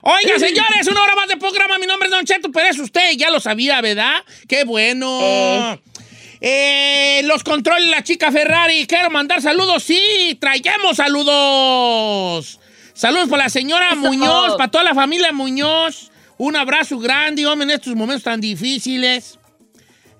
[0.00, 1.76] Oiga, señores, una hora más de programa.
[1.78, 2.78] Mi nombre es Don Cheto Pérez.
[2.78, 4.24] Usted ya lo sabía, ¿verdad?
[4.46, 5.76] ¡Qué bueno!
[6.40, 8.86] Eh, los controles la chica Ferrari.
[8.86, 9.82] Quiero mandar saludos.
[9.82, 12.60] Sí, traigamos saludos.
[12.94, 16.12] Saludos para la señora Muñoz, para toda la familia Muñoz.
[16.36, 19.40] Un abrazo grande, hombre, en estos momentos tan difíciles.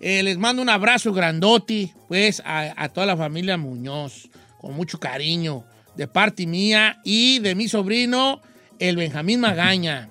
[0.00, 4.28] Eh, les mando un abrazo grandote, pues, a, a toda la familia Muñoz,
[4.60, 5.64] con mucho cariño,
[5.96, 8.40] de parte mía y de mi sobrino,
[8.78, 10.08] el Benjamín Magaña.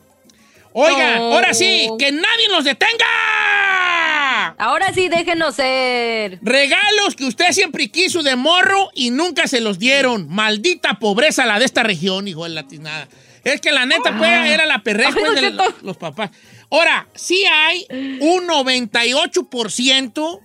[0.74, 1.34] Oiga, Oh.
[1.34, 3.06] ahora sí, que nadie nos detenga.
[4.60, 6.40] Ahora sí, déjenos ser.
[6.42, 10.28] Regalos que usted siempre quiso de morro y nunca se los dieron.
[10.30, 13.08] Maldita pobreza la de esta región, hijo de latinada.
[13.44, 16.32] Es que la neta, pues, era la perreja pues, de los, los papás.
[16.70, 17.86] Ahora, sí hay
[18.20, 20.40] un 98%,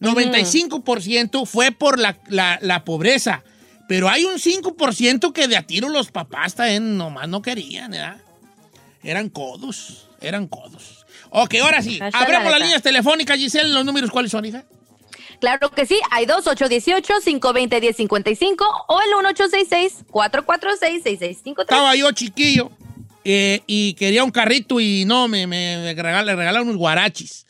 [0.00, 3.42] 95% fue por la, la- la pobreza.
[3.90, 8.18] Pero hay un 5% que de a tiro los papás también nomás no querían, ¿verdad?
[9.02, 11.04] Eran codos, eran codos.
[11.30, 11.98] Ok, ahora sí.
[12.12, 13.72] Abramos la las líneas telefónicas, Giselle.
[13.72, 14.64] ¿Los números cuáles son, hija?
[15.40, 19.10] Claro que sí, hay dos, 818-520-1055 o el
[20.12, 21.60] 1866-446-6653.
[21.62, 22.70] Estaba yo chiquillo
[23.24, 27.44] eh, y quería un carrito y no, me, me, me regal- le regalaron unos guarachis.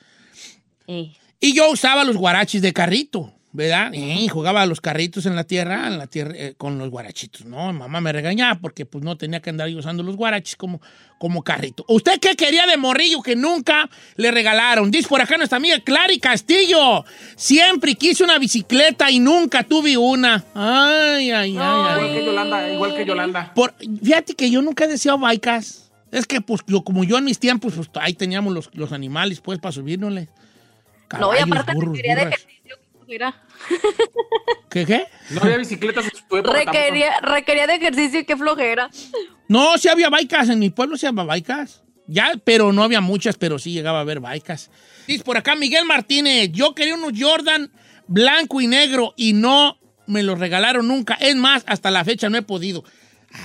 [0.87, 3.93] Y yo usaba los guarachis de carrito, ¿verdad?
[3.93, 7.45] Y jugaba a los carritos en la tierra, en la tierra eh, con los guarachitos.
[7.45, 10.81] No, mamá me regañaba porque pues no tenía que andar usando los guarachis como,
[11.19, 11.85] como carrito.
[11.89, 14.91] ¿Usted qué quería de morrillo que nunca le regalaron?
[14.91, 17.05] Dice por acá nuestra amiga Clary Castillo.
[17.37, 20.45] Siempre quise una bicicleta y nunca tuve una.
[20.55, 22.05] Ay, ay, ay, ay.
[22.05, 23.55] Igual que Yolanda, igual que Yolanda.
[23.55, 25.91] Por, fíjate que yo nunca he deseado vaicas.
[26.13, 29.41] Es que, pues, yo, como yo en mis tiempos, pues, ahí teníamos los, los animales,
[29.41, 30.13] pues, para subirnos.
[30.13, 32.35] no, y aparte burros, requería de
[33.11, 33.35] Mira,
[34.71, 35.05] ¿Qué, qué?
[35.31, 36.57] No había bicicletas en su época.
[36.57, 38.89] requería, requería de ejercicio y qué flojera.
[39.49, 40.49] No, sí había vaicas.
[40.49, 41.83] En mi pueblo sí había vaicas.
[42.07, 44.71] Ya, pero no había muchas, pero sí llegaba a haber vaicas.
[45.09, 46.53] Dice por acá Miguel Martínez.
[46.53, 47.73] Yo quería unos Jordan
[48.07, 49.77] blanco y negro y no
[50.07, 51.15] me los regalaron nunca.
[51.15, 52.85] Es más, hasta la fecha no he podido.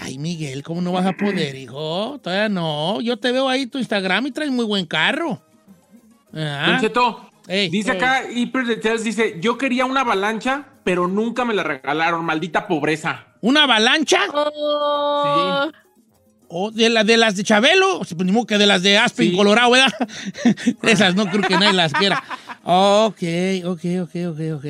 [0.03, 2.19] Ay, Miguel, ¿cómo no vas a poder, hijo?
[2.21, 3.01] Todavía no.
[3.01, 5.41] Yo te veo ahí tu Instagram y traes muy buen carro.
[6.35, 6.67] Ah.
[6.67, 7.69] Don Cheto, Ey.
[7.69, 12.67] dice acá Hyper Details, dice, yo quería una avalancha, pero nunca me la regalaron, maldita
[12.67, 13.25] pobreza.
[13.41, 14.21] ¿Una avalancha?
[14.33, 15.69] Oh,
[16.47, 17.99] ¿O de, la, de las de Chabelo?
[17.99, 19.35] O sea, pues, ni modo que de las de Aspen, Sí.
[19.35, 19.93] Colorado, ¿verdad?
[20.83, 22.23] Esas no creo que nadie las quiera.
[22.63, 23.21] Ok,
[23.65, 24.65] ok, ok, ok, ok.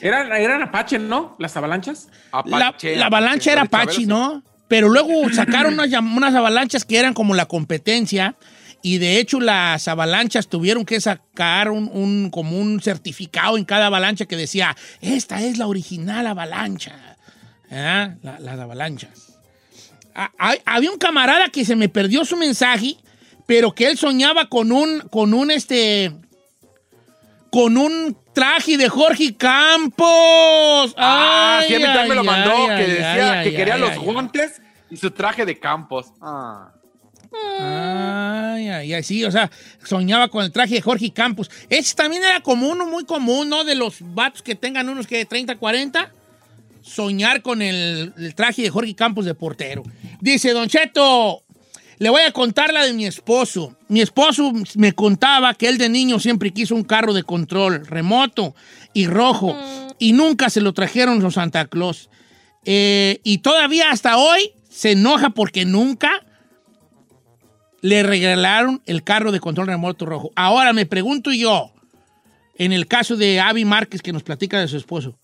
[0.00, 1.36] Eran, eran Apache, ¿no?
[1.38, 2.08] Las avalanchas.
[2.44, 4.42] La, la avalancha era Apache, ¿no?
[4.68, 8.34] Pero luego sacaron unas, unas avalanchas que eran como la competencia
[8.82, 13.86] y de hecho las avalanchas tuvieron que sacar un, un- como un certificado en cada
[13.86, 17.16] avalancha que decía, esta es la original avalancha.
[17.70, 18.14] ¿Ah?
[18.22, 19.34] La- las avalanchas.
[20.14, 20.30] Ah,
[20.64, 22.96] había un camarada que se me perdió su mensaje,
[23.46, 26.12] pero que él soñaba con un, con un este,
[27.50, 30.94] con un traje de Jorge Campos.
[30.96, 33.74] Ah, sí, a mí también me lo mandó, ay, que ay, decía ay, que quería
[33.74, 34.60] ay, los ay, guantes
[34.90, 36.06] y su traje de campos.
[36.20, 36.72] Ah.
[37.32, 39.50] Ay, ay, ay, sí, o sea,
[39.84, 41.50] soñaba con el traje de Jorge Campos.
[41.68, 43.64] Ese también era como uno muy común, ¿no?
[43.64, 46.12] De los vatos que tengan unos que 30, 40.
[46.82, 49.82] Soñar con el, el traje de Jorge Campos de portero.
[50.20, 51.42] Dice, Don Cheto,
[51.98, 53.76] le voy a contar la de mi esposo.
[53.88, 58.54] Mi esposo me contaba que él de niño siempre quiso un carro de control remoto
[58.94, 59.56] y rojo
[59.98, 62.08] y nunca se lo trajeron los Santa Claus.
[62.64, 66.24] Eh, y todavía hasta hoy se enoja porque nunca
[67.80, 70.30] le regalaron el carro de control remoto rojo.
[70.34, 71.72] Ahora me pregunto yo,
[72.56, 75.18] en el caso de Avi Márquez que nos platica de su esposo,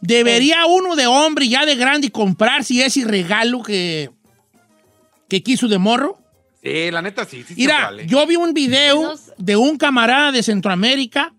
[0.00, 4.10] ¿debería uno de hombre ya de grande comprar si ese regalo que
[5.28, 6.18] que quiso de morro?
[6.62, 7.44] Sí, la neta sí.
[7.46, 8.06] sí Mira, vale.
[8.06, 11.32] yo vi un video de un camarada de Centroamérica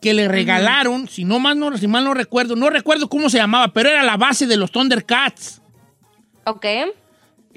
[0.00, 3.38] que le regalaron, si no mal no, si mal no recuerdo, no recuerdo cómo se
[3.38, 5.60] llamaba, pero era la base de los Thundercats.
[6.44, 6.64] Ok.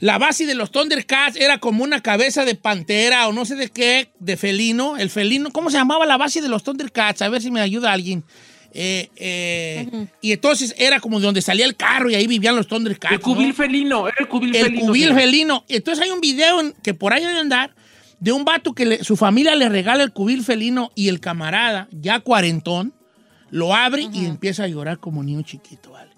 [0.01, 3.69] La base de los Thundercats era como una cabeza de pantera o no sé de
[3.69, 4.97] qué, de felino.
[4.97, 7.21] El felino, ¿cómo se llamaba la base de los Thundercats?
[7.21, 8.23] A ver si me ayuda alguien.
[8.73, 12.67] Eh, eh, Y entonces era como de donde salía el carro y ahí vivían los
[12.67, 13.13] Thundercats.
[13.13, 13.53] El cubil ¿no?
[13.53, 14.85] felino, era el cubil El felino.
[14.87, 15.19] cubil señor.
[15.19, 15.65] felino.
[15.69, 17.75] Entonces hay un video en- que por ahí debe andar
[18.19, 21.87] de un vato que le- su familia le regala el cubil felino y el camarada,
[21.91, 22.93] ya cuarentón,
[23.51, 26.10] lo abre y empieza a llorar como niño chiquito, ¿vale?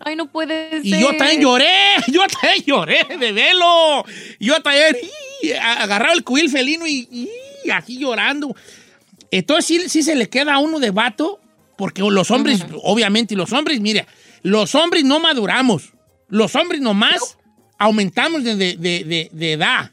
[0.00, 0.86] Ay, no puede ser.
[0.86, 1.68] Y yo también lloré,
[2.08, 4.04] yo también lloré de velo.
[4.38, 4.96] Yo también
[5.42, 7.06] y, agarraba el cubil felino y,
[7.64, 8.54] y así llorando.
[9.30, 11.38] Entonces sí, sí se le queda a uno de vato,
[11.76, 14.06] porque los hombres, obviamente, y los hombres, mire,
[14.42, 15.92] los hombres no maduramos.
[16.28, 17.36] Los hombres nomás
[17.78, 19.90] aumentamos de, de- de- de- de edad.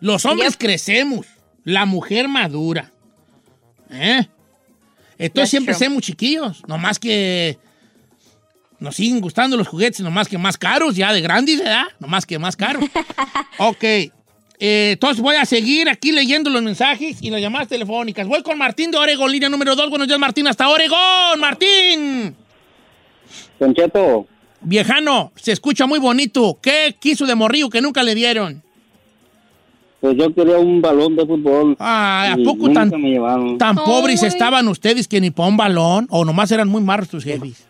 [0.00, 0.58] Los hombres Yep.
[0.60, 1.26] crecemos.
[1.64, 2.90] La mujer madura.
[3.90, 4.26] ¿Eh?
[5.18, 5.86] Entonces That's siempre true.
[5.86, 6.62] somos chiquillos.
[6.66, 7.58] Nomás que
[8.80, 11.84] nos siguen gustando los juguetes, nomás que más caros, ya de grandes, ¿verdad?
[12.00, 12.82] Nomás que más caros.
[13.58, 13.84] ok.
[14.62, 18.26] Eh, entonces voy a seguir aquí leyendo los mensajes y las llamadas telefónicas.
[18.26, 19.90] Voy con Martín de Oregón, línea número 2.
[19.90, 21.38] Buenos días, Martín, hasta Oregón.
[21.38, 22.34] Martín.
[23.58, 24.26] Don Cheto,
[24.62, 26.58] Viejano, se escucha muy bonito.
[26.60, 28.62] ¿Qué quiso de morrillo que nunca le dieron?
[30.00, 31.76] pues yo quería un balón de fútbol.
[31.78, 32.90] Ay, ¿a poco tan,
[33.58, 36.06] tan pobres estaban ustedes que ni para un balón?
[36.08, 37.66] ¿O nomás eran muy marros tus jefes?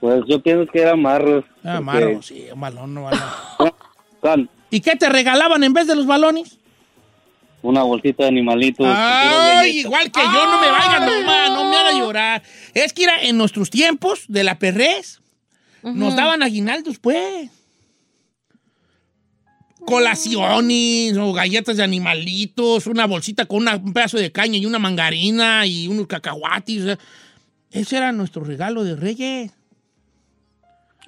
[0.00, 1.44] Pues yo pienso que era marros.
[1.64, 4.48] Ah, marros, sí, un balón, no balón.
[4.70, 6.58] ¿Y qué te regalaban en vez de los balones?
[7.62, 8.86] Una bolsita de animalitos.
[8.88, 12.42] Ay, igual que yo, no me vaya, no, ma, no me haga llorar.
[12.74, 15.20] Es que era en nuestros tiempos de la perrez,
[15.82, 17.50] nos daban aguinaldos, pues.
[19.84, 24.78] Colaciones o galletas de animalitos, una bolsita con una- un pedazo de caña y una
[24.78, 26.82] mangarina y unos cacahuates.
[26.82, 26.98] o sea,
[27.70, 29.52] ese era nuestro regalo de Reyes.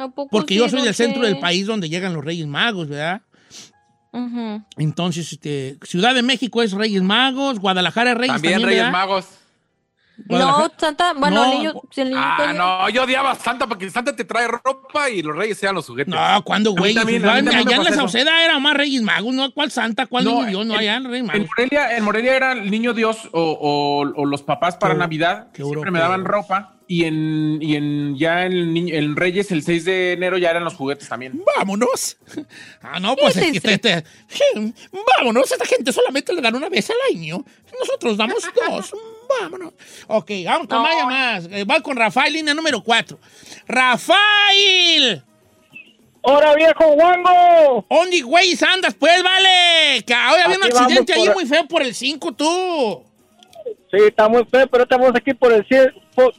[0.01, 2.47] ¿A poco Porque sí, yo soy no del centro del país donde llegan los Reyes
[2.47, 3.21] Magos, ¿verdad?
[4.77, 8.99] Entonces, este, Ciudad de México es Reyes Magos, Guadalajara es Reyes También también, Reyes ¿verdad?
[8.99, 9.27] Magos.
[10.29, 11.51] No, Santa, bueno, No.
[11.53, 14.47] el niño, si el niño Ah, no, yo odiaba a Santa porque Santa te trae
[14.49, 16.13] ropa y los reyes sean los juguetes.
[16.15, 16.93] No, ¿cuándo, güey?
[16.95, 17.93] también, allá en la.
[17.93, 19.51] Sauceda era más Reyes Magos, ¿no?
[19.53, 20.07] ¿Cuál Santa?
[20.07, 20.67] ¿Cuál No, niño Dios?
[20.67, 21.47] No, en- allá en Reyes En Magos.
[21.57, 25.49] Morelia, en Morelia era el niño Dios o, o- o los papás para Qué- Navidad.
[25.55, 26.75] qué Siempre me daban ropa.
[26.93, 30.75] Y en, y en ya en, en Reyes, el 6 de enero, ya eran los
[30.75, 31.41] juguetes también.
[31.57, 32.17] ¡Vámonos!
[32.83, 34.05] Ah, no, pues es que este- este-
[35.17, 37.45] vámonos, esta gente solamente le dan una vez al año.
[37.79, 38.93] Nosotros damos dos.
[39.41, 39.73] Vámonos.
[40.09, 40.83] Ok, vamos con No.
[40.83, 41.49] más llamadas.
[41.53, 43.17] Eh, voy con Rafael, línea número 4.
[43.69, 45.23] ¡Rafael!
[46.23, 47.87] ¡Hora, viejo guango!
[47.89, 48.95] ¿Dónde, güey, andas?
[48.95, 50.03] Pues, vale.
[50.05, 53.05] Que hoy había un accidente ahí por- muy feo por el 5, tú.
[53.93, 55.93] Sí, está muy feo, pero estamos aquí por el 100,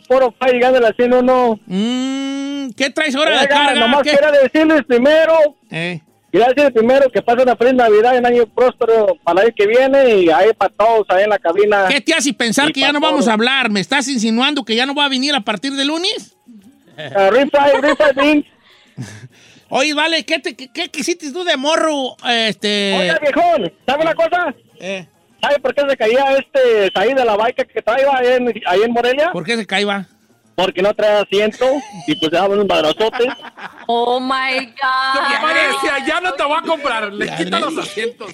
[0.08, 1.60] por para llegando a la 101.
[1.66, 3.80] Mm, ¿Qué traes ahora de carga?
[3.80, 4.12] nomás ¿Qué?
[4.12, 5.34] quería decirles primero,
[5.70, 6.02] Eh.
[6.32, 10.30] decirles primero que pasen una feliz Navidad un año próspero para el que viene y
[10.30, 11.86] ahí para todos ahí en la cabina.
[11.90, 13.70] ¿Qué te hace pensar Y que ya no vamos a hablar?
[13.70, 16.36] ¿Me estás insinuando que ya no va a venir a partir de lunes?
[16.98, 18.46] Uh, refry beans.
[19.70, 22.16] Oye, vale, ¿qué, te, qué, qué quisiste tú de morro?
[22.30, 22.94] Este.
[23.00, 24.54] Oiga, viejón, ¿sabe una cosa?
[24.80, 25.08] eh,
[25.42, 28.82] ¿Sabe por qué se caía este ahí de la baica que traía ahí en, ahí
[28.84, 29.32] en Morelia?
[29.32, 30.08] ¿Por qué se caía?
[30.56, 31.66] Porque no traía asiento
[32.06, 33.28] y pues daban un madrazote.
[33.88, 36.06] Oh my God.
[36.06, 37.12] ya no te voy a comprar.
[37.12, 38.32] Le quita los asientos.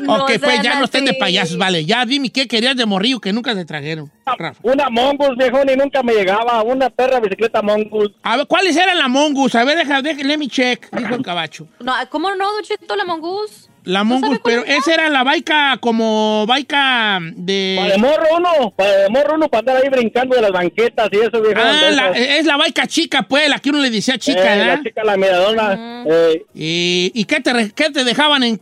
[0.00, 1.84] No ok, pues ya no estén de payasos, vale.
[1.84, 4.10] Ya dime qué querías de morrillo que nunca te trajeron.
[4.26, 4.60] Rafa.
[4.62, 6.62] Una Mongus, viejón, y nunca me llegaba.
[6.62, 8.12] Una perra bicicleta Mongus.
[8.22, 9.54] A ver, ¿cuáles eran la mongus?
[9.54, 11.66] A ver, deja, deja, let me check, dijo el cabacho.
[11.80, 13.68] No, ¿Cómo no, Don Cheto, la mongoose?
[13.86, 17.98] La ¿No mongus, pero esa era la baica como baica Para de de...
[17.98, 21.40] morro uno, para de morro uno, para andar ahí brincando de las banquetas y eso,
[21.40, 21.56] viejón.
[21.64, 24.66] Ah, de la- es la baica chica, pues, la que uno le decía chica, Eh,
[24.66, 26.04] la chica, la miradona.
[26.04, 28.60] eh, ¿Y, y qué, te, re- qué te dejaban en,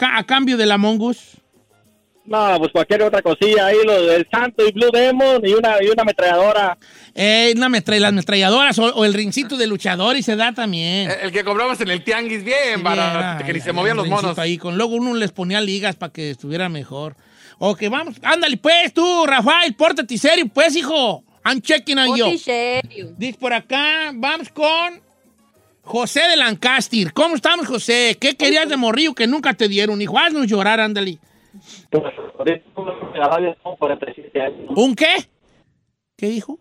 [0.00, 1.36] a cambio de la mongus?
[2.26, 5.88] No, pues cualquier otra cosilla ahí, lo del Santo y Blue Demon y una, y
[5.88, 6.78] una ametralladora.
[7.14, 11.10] Eh, una metra- las ametralladoras o, o el rincito de luchador y se da también.
[11.10, 14.38] El, el que comprabas en el tianguis, bien, Bien, que ni se movían los monos.
[14.38, 17.14] Ahí, con, luego uno les ponía ligas para que estuviera mejor.
[17.58, 18.16] Ok, vamos.
[18.22, 21.22] Ándale, pues, tú, Rafael, pórtate serio, pues, hijo.
[21.44, 22.38] I'm checking on you.
[22.38, 23.12] Serio.
[23.18, 25.00] Dice por acá, vamos con
[25.82, 27.12] José de Lancaster.
[27.12, 28.16] ¿Cómo estamos, José?
[28.18, 30.00] ¿Qué querías de morrillo que nunca te dieron?
[30.00, 31.18] Hijo, haznos llorar, ándale.
[34.76, 35.28] ¿Un qué?
[36.16, 36.58] ¿Qué dijo?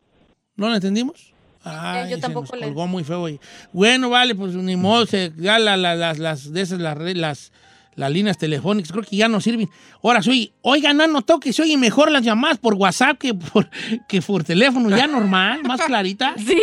[0.56, 1.34] ¿No lo entendimos?
[1.64, 3.26] Ay, yo se tampoco nos le- colgó muy feo.
[3.26, 3.40] ahí.
[3.72, 7.52] Bueno, vale, pues ni modo, se- ya la- la- las, las, de esas, las, las,
[7.96, 9.70] las líneas telefónicas, creo que ya no sirven.
[10.04, 13.70] Ahora soy, oigan, ¿no notó que se oyen mejor las llamadas por WhatsApp que por,
[14.08, 14.90] que por teléfono?
[14.96, 16.36] Ya normal, más clarita.
[16.38, 16.62] Sí,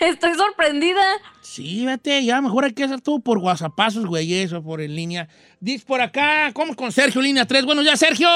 [0.00, 1.02] estoy sorprendida.
[1.40, 5.28] Sí, vete, ya mejor hay que hacer todo por WhatsAppazos, güey, eso, por en línea.
[5.60, 7.64] Dice por acá, ¿cómo es con Sergio, línea 3?
[7.64, 8.28] Bueno, ya, Sergio.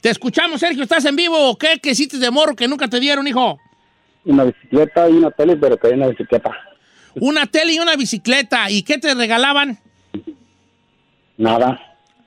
[0.00, 1.56] Te escuchamos, Sergio, estás en vivo.
[1.58, 3.58] ¿Qué que hiciste de morro que nunca te dieron, hijo?
[4.24, 6.50] Una bicicleta y una tele, pero que una bicicleta.
[7.16, 8.70] Una tele y una bicicleta.
[8.70, 9.78] ¿Y qué te regalaban?
[11.40, 11.80] Nada.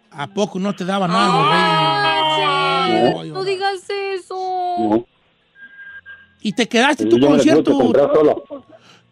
[0.09, 3.15] ¿A poco no te daban nada, los reyes?
[3.21, 4.75] Ay, No ay, digas eso.
[4.79, 5.05] No.
[6.41, 7.77] Y te quedaste tú con cierto...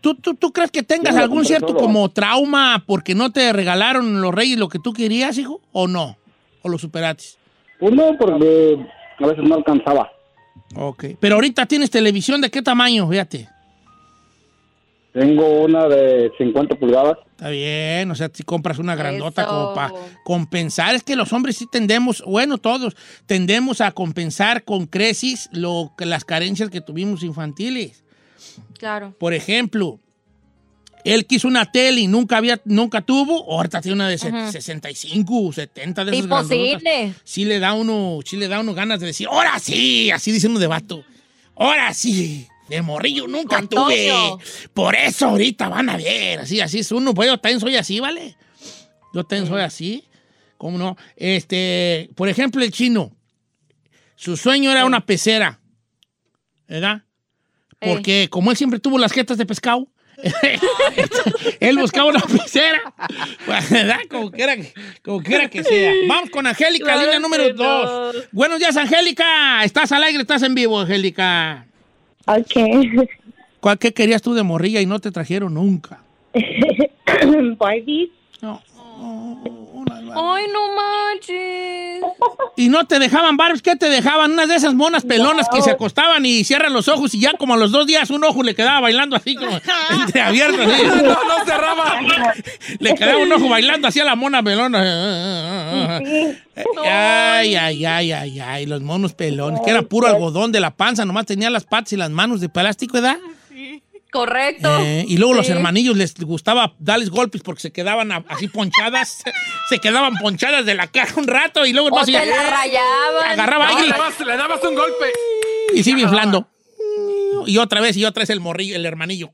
[0.01, 1.79] ¿Tú, tú, tú crees que tengas algún cierto solo.
[1.79, 5.61] como trauma porque no te regalaron los reyes lo que tú querías, hijo?
[5.71, 6.17] ¿O no?
[6.63, 7.37] ¿O lo superaste?
[7.79, 8.83] Pues no, porque
[9.19, 10.11] a veces no alcanzaba.
[10.75, 11.05] Ok.
[11.19, 13.47] Pero ahorita tienes televisión de qué tamaño, fíjate.
[15.13, 17.17] Tengo una de 50 pulgadas.
[17.31, 19.49] Está bien, o sea, si compras una grandota Eso.
[19.51, 24.85] como para compensar, es que los hombres sí tendemos, bueno, todos, tendemos a compensar con
[24.85, 28.03] creces lo, que- las carencias que tuvimos infantiles.
[28.79, 29.13] Claro.
[29.19, 29.99] Por ejemplo,
[31.03, 35.51] él quiso una tele y nunca había, nunca tuvo, ahorita tiene una de se- 65,
[35.51, 36.51] 70 de esas grandotas.
[36.57, 37.13] Imposible.
[37.25, 40.47] Sí le da uno, sí le da uno ganas de decir, ahora sí, así dice
[40.47, 41.03] uno de vato.
[41.55, 44.11] Ahora sí, de morrillo nunca tuve.
[44.73, 47.13] Por eso ahorita van a ver, así, así es uno.
[47.13, 48.35] Pues yo también soy así, ¿vale?
[49.13, 50.03] Yo también soy así.
[50.57, 50.95] ¿Cómo no?
[51.15, 53.11] Este, por ejemplo, el chino.
[54.15, 55.59] Su sueño era una pecera.
[56.67, 57.03] ¿Verdad?
[57.79, 59.87] Porque como él siempre tuvo las jetas de pescado,
[61.59, 62.93] él buscaba una pecera.
[63.69, 63.99] ¿Verdad?
[64.09, 64.73] Como quiera, que-
[65.03, 65.91] como quiera que sea.
[66.07, 67.63] Vamos con Angélica, Claro línea número no.
[67.63, 68.15] dos.
[68.31, 69.63] Buenos días, Angélica.
[69.63, 71.65] Estás al aire, estás en vivo, Angélica.
[72.37, 73.07] Ok.
[73.59, 76.01] ¿Cuál, ¿Qué querías tú de morrilla y no te trajeron nunca?
[77.57, 78.09] Barbies.
[78.41, 78.61] No.
[79.01, 82.01] Una- Ay, no manches.
[82.57, 84.31] Y no te dejaban Barbies, ¿qué te dejaban?
[84.33, 87.53] Unas de esas monas pelonas que se acostaban y cierran los ojos y ya como
[87.53, 89.51] a los dos días un ojo le quedaba bailando así como
[90.05, 90.61] entreabierto.
[90.61, 90.83] así.
[90.85, 92.01] No, no cerraba.
[92.79, 95.97] Le quedaba un ojo bailando así a la mona pelona.
[96.83, 101.05] Ay, ay, ay, ay, ay, los monos pelones, que era puro algodón de la panza,
[101.05, 103.17] nomás tenía las patas y las manos de plástico, ¿verdad?
[104.11, 104.69] Correcto.
[104.81, 105.53] Eh, y luego los Sí.
[105.53, 109.23] hermanillos les gustaba darles golpes porque se quedaban así ponchadas,
[109.69, 113.31] se quedaban ponchadas de la cara un rato y luego O no te la rayaban.
[113.31, 115.05] agarraba No, aire le, dabas, le dabas un golpe.
[115.73, 116.47] y sigue inflando.
[117.47, 119.31] Y otra vez, y otra vez el morrillo, el hermanillo.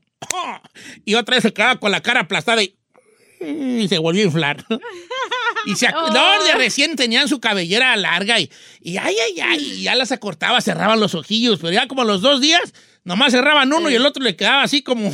[1.04, 2.77] Y otra vez se quedaba con la cara aplastada y,
[3.40, 4.64] y se volvió a inflar.
[5.66, 9.72] Y se, ac- no, de recién tenían su cabellera larga y, y ay, ay, ay,
[9.78, 12.72] y ya las acortaba, cerraban los ojillos, pero ya como a los dos días,
[13.04, 15.10] nomás cerraban uno y el otro le quedaba así como,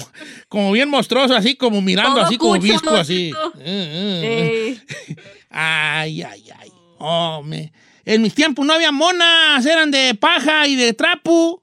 [0.49, 2.97] como bien monstruoso, así como mirando, Todo así como visco, ¿no?
[2.97, 3.33] así.
[3.65, 4.81] Sí.
[5.51, 6.71] Ay, ay, ay.
[6.99, 7.73] Oh, me-
[8.05, 11.63] En mis tiempos no había monas, eran de paja y de trapo.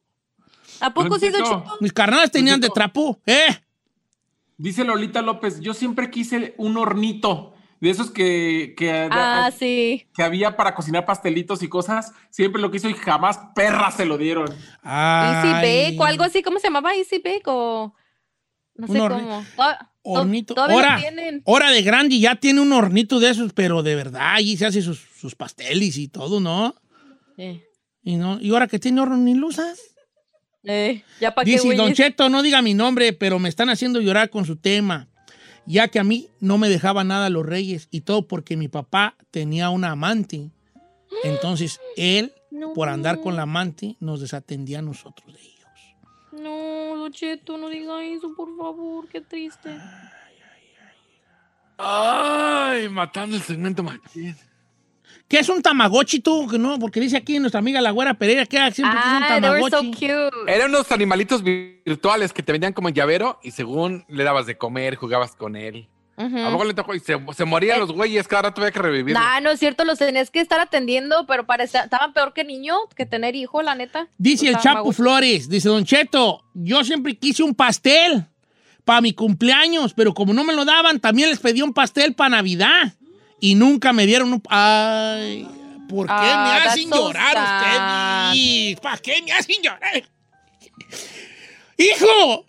[0.79, 1.27] ¿A poco sí?
[1.79, 3.45] Mis carnales tenían de trapo, ¿eh?
[4.61, 10.05] Dice Lolita López, yo siempre quise un hornito de esos que, que, Ah, sí.
[10.13, 12.13] que había para cocinar pastelitos y cosas.
[12.29, 14.47] Siempre lo quiso y jamás perras se lo dieron.
[14.49, 15.53] Easy Ay.
[15.93, 16.43] Bake o algo así.
[16.43, 16.93] ¿Cómo se llamaba?
[16.93, 17.95] Easy Bake o...
[18.75, 19.43] No sé Un horni- cómo.
[19.55, 20.53] To- to- Hornito.
[20.55, 20.99] Hora,
[21.45, 24.65] hora de grande y ya tiene un hornito de esos, pero de verdad, allí se
[24.65, 26.73] hace sus, sus pasteles y todo, ¿no?
[27.37, 27.63] Eh,
[28.03, 29.79] Y, no, y ahora que tiene horno ni lo usas.
[30.63, 31.77] Eh, ya qué, Dice, güey.
[31.77, 35.07] Don Cheto, no diga mi nombre, pero me están haciendo llorar con su tema,
[35.65, 39.15] ya que a mí no me dejaba nada los reyes y todo porque mi papá
[39.31, 40.49] tenía una amante.
[41.23, 42.73] Entonces, él, No.
[42.73, 45.51] por andar con la amante, nos desatendía a nosotros de ellos.
[46.31, 49.07] No, Don Cheto, no diga eso, por favor.
[49.09, 49.77] Qué triste.
[51.77, 54.35] Ay, matando el segmento machín.
[55.31, 56.45] ¿Qué es un tamagotchi tú?
[56.45, 59.23] Que no, porque dice aquí nuestra amiga la güera Pereira que siempre que es un
[59.23, 59.91] Ah, they were so tamagotchi.
[60.07, 60.53] cute.
[60.53, 64.57] Eran unos animalitos virtuales que te vendían como en llavero y según le dabas de
[64.57, 65.87] comer, jugabas con él.
[66.17, 66.37] Ujú.
[66.37, 69.23] A poco le tocó y se, se morían los güeyes, cada rato había que revivirlos.
[69.23, 72.75] Nah, no es cierto, los tenías que estar atendiendo, pero parecía, estaban peor que niño,
[72.97, 74.09] que tener hijo, la neta.
[74.17, 74.97] Dice el Los Chapo tamagotchi.
[74.97, 78.25] Flores, dice Don Cheto, yo siempre quise un pastel
[78.83, 82.31] para mi cumpleaños, pero como no me lo daban, también les pedí un pastel para
[82.31, 82.95] Navidad
[83.41, 84.41] y nunca me dieron un...
[84.49, 85.45] Ay,
[85.89, 88.29] ¿por qué Ah, me that's hacen so llorar sad.
[88.31, 88.79] ustedes?
[88.79, 90.03] ¿Para qué me hacen llorar?
[91.77, 92.45] ¡Hijo!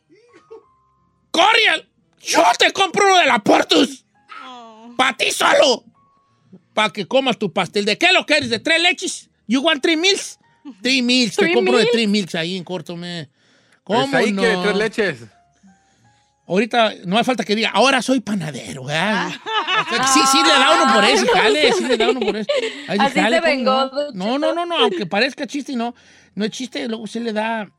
[1.30, 1.88] ¡Corre!
[2.22, 4.04] ¡Yo te compro uno de la Portus!
[4.96, 5.84] ¡Para ti solo!
[6.75, 7.84] Para que comas tu pastel.
[7.84, 8.50] ¿De qué lo quieres?
[8.50, 9.30] ¿De tres leches?
[9.46, 10.38] ¿You want three meals?
[10.82, 11.37] Three meals.
[11.37, 11.92] Te compro de meals?
[11.92, 13.28] three milks ahí en corto, me.
[13.84, 14.42] ¿Cómo Pues ahí no?
[14.42, 15.18] que tres leches.
[16.46, 19.30] Ahorita no hace falta que diga, ahora soy panadero, ¿verdad?
[20.12, 22.49] Sí, sí le da uno por eso, jale, sí le da uno por eso.
[22.88, 24.38] Ay, Así jale, ¿cómo vengó, No?
[24.38, 25.94] No, no, no, no, aunque parezca chiste, no.
[26.34, 27.70] No es chiste, luego se le da.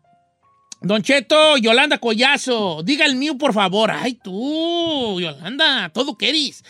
[0.81, 3.91] Don Cheto, Yolanda Collazo, diga el mío, por favor.
[3.91, 6.63] Ay, tú, Yolanda, todo queris.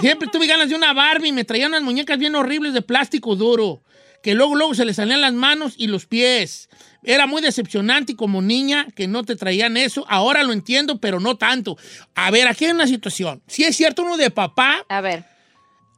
[0.00, 3.82] Siempre tuve ganas de una Barbie, me traían unas muñecas bien horribles de plástico duro,
[4.22, 6.68] que luego, luego se le salían las manos y los pies.
[7.04, 10.04] Era muy decepcionante y como niña que no te traían eso.
[10.08, 11.76] Ahora lo entiendo, pero no tanto.
[12.14, 13.42] A ver, aquí hay una situación.
[13.46, 15.24] Si es cierto, uno de papá, A ver.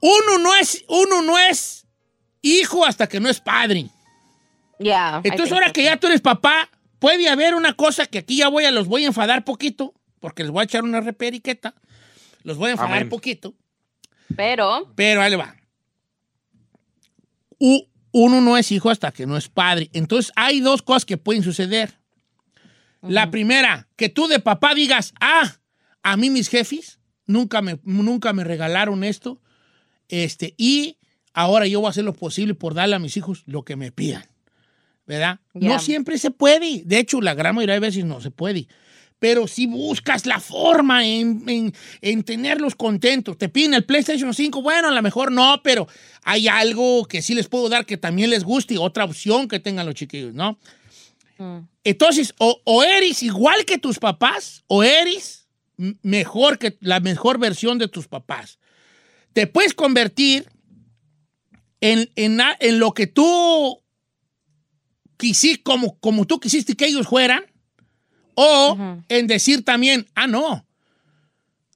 [0.02, 1.87] uno no es, uno no es
[2.42, 3.87] hijo hasta que no es padre.
[4.78, 5.21] Ya.
[5.25, 8.64] Entonces, ahora que ya tú eres papá, puede haber una cosa que aquí ya voy
[8.66, 11.75] a los voy a enfadar poquito, porque les voy a echar una reperiqueta.
[12.45, 13.09] Los voy a enfadar Amén.
[13.09, 13.54] poquito,
[14.37, 14.92] Pero.
[14.95, 15.54] pero ahí le va.
[17.59, 19.90] U- uno no es hijo hasta que no es padre.
[19.93, 21.99] Entonces, hay dos cosas que pueden suceder.
[23.02, 25.57] La primera, que tú de papá digas, ah,
[26.02, 29.40] a mí mis jefes nunca me, nunca me regalaron esto,
[30.09, 30.99] este, y
[31.33, 33.93] ahora yo voy a hacer lo posible por darle a mis hijos lo que me
[33.93, 34.25] pidan.
[35.07, 35.40] ¿Verdad?
[35.55, 36.83] No siempre se puede.
[36.85, 38.69] De hecho, la gran mayoría de veces no se puede.
[39.21, 44.61] Pero si buscas la forma en, en- en tenerlos contentos, te piden el PlayStation 5,
[44.62, 45.87] bueno, a lo mejor no, pero
[46.25, 49.61] hay algo que sí les puedo dar que también les guste y otra opción que
[49.61, 50.59] tengan los chiquillos, ¿no?
[51.39, 51.59] Mm.
[51.85, 55.47] Entonces, o, o eres igual que tus papás, o eres
[56.03, 58.59] mejor que la mejor versión de tus papás.
[59.33, 60.47] Te puedes convertir
[61.81, 63.83] en, en en lo que tú
[65.17, 67.45] quisiste, como, como tú quisiste que ellos fueran,
[68.35, 68.77] o
[69.09, 70.65] en decir también, ah, no,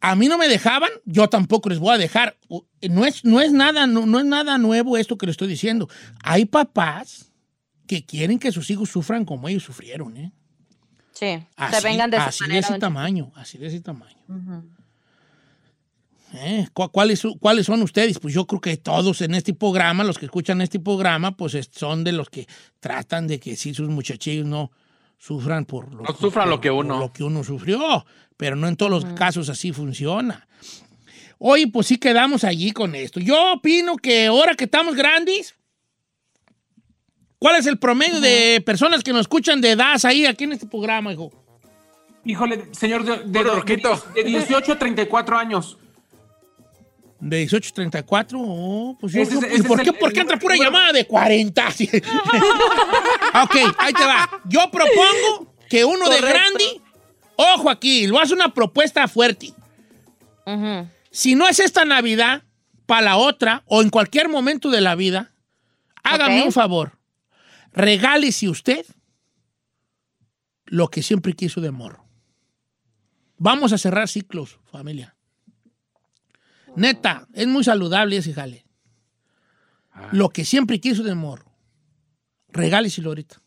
[0.01, 2.37] a mí no me dejaban, yo tampoco les voy a dejar.
[2.83, 5.89] No es, no es, nada, no, no es nada nuevo esto que le estoy diciendo.
[6.23, 7.31] Hay papás
[7.87, 10.33] que quieren que sus hijos sufran como ellos sufrieron, ¿eh?
[11.13, 11.39] Sí.
[11.57, 14.19] Así, se vengan de esa así de ese tamaño, así de ese tamaño.
[16.35, 16.67] ¿Eh?
[16.73, 18.19] ¿Cu- ¿Cuáles, ¿Cuáles son ustedes?
[18.19, 21.71] Pues yo creo que todos en este programa, los que escuchan este programa, pues es-
[21.73, 22.49] son de los que
[22.81, 24.73] tratan de que sí sus muchachillos no
[25.25, 26.99] sufran por lo, No sufran lo que por uno.
[26.99, 28.05] lo que uno sufrió,
[28.37, 30.47] pero no en todos los casos así funciona.
[31.39, 33.21] Oye, pues sí quedamos allí con esto.
[33.21, 35.55] Yo opino que ahora que estamos grandes,
[37.39, 40.67] ¿cuál es el promedio de personas que nos escuchan de edad ahí aquí en este
[40.67, 41.31] programa, hijo?
[42.27, 45.77] Híjole, señor, de, de, de- de 18 a 34 años.
[47.27, 49.89] De 18 a 34, oh, pues yo Ese es- creo- ¿y ese es por qué,
[49.91, 51.71] el- por qué el entra pura llamada de 40?
[51.73, 51.89] Sí.
[51.93, 54.29] ok, ahí te va.
[54.47, 56.81] Yo propongo que uno de grande,
[57.37, 59.53] ojo aquí, lo hace una propuesta fuerte.
[61.11, 62.43] Si no es esta Navidad,
[62.87, 65.33] para la otra, o en cualquier momento de la vida,
[66.03, 66.99] hágame un favor.
[67.73, 68.85] Regálese usted
[70.67, 72.05] lo que siempre quiso de morro.
[73.39, 75.14] Vamos a cerrar ciclos, familia.
[76.77, 78.65] Neta, es muy saludable ese jale.
[80.13, 81.53] Lo que siempre quiso de morro.
[82.49, 83.41] Regáleselo ahorita.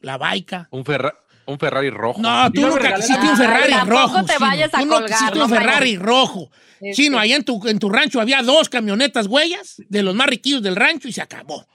[0.00, 0.68] La baica.
[0.72, 1.14] Un, Ferra-
[1.46, 2.20] un Ferrari rojo.
[2.20, 4.24] No, tú nunca quisiste un Ferrari Ay, tampoco rojo.
[4.24, 4.46] te Chino.
[4.46, 6.50] vayas a Tú no quisiste no un Ferrari rojo.
[6.80, 10.26] Sí, Chino, allá en tu, en tu rancho había dos camionetas huellas de los más
[10.26, 11.66] riquillos del rancho y se acabó.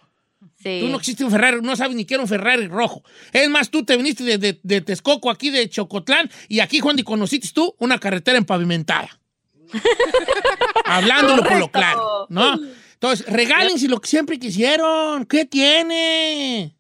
[0.62, 0.80] Sí.
[0.82, 3.04] Tú no quisiste un Ferrari, no sabes ni que era un Ferrari rojo.
[3.32, 7.00] Es más, tú te viniste de, de- de Texcoco, aquí de Chocotlán, y aquí, Juan,
[7.00, 9.08] y conociste tú una carretera empavimentada.
[10.86, 12.60] Hablándolo por lo claro, ¿no?
[12.94, 15.26] Entonces, regálense lo que siempre quisieron.
[15.26, 16.76] ¿Qué tiene?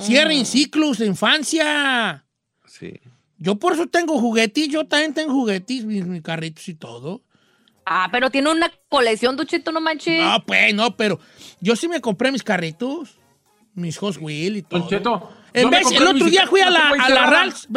[0.00, 2.24] Cierren ciclos de infancia.
[2.66, 3.00] Sí.
[3.38, 7.22] Yo por eso tengo juguetis, yo también tengo juguetis, mis, mis carritos y todo.
[7.86, 10.22] Ah, pero tiene una colección, Duchito, no manches.
[10.22, 11.20] No, pues, no, pero
[11.60, 13.18] yo sí me compré mis carritos,
[13.74, 14.80] mis Hot Wheel y todo.
[14.80, 15.32] Don Cheto.
[15.54, 17.26] En vez, el otro día fui a la, a la.
[17.26, 17.68] Rals.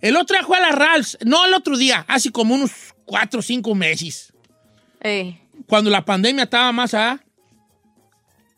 [0.00, 1.18] El otro día fui a la Rals.
[1.24, 2.72] No, el otro día, hace como unos
[3.10, 4.32] cuatro o cinco meses.
[5.00, 5.40] Ey.
[5.66, 7.20] Cuando la pandemia estaba más allá.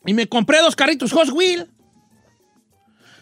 [0.05, 1.67] Y me compré dos carritos Hot Wheel.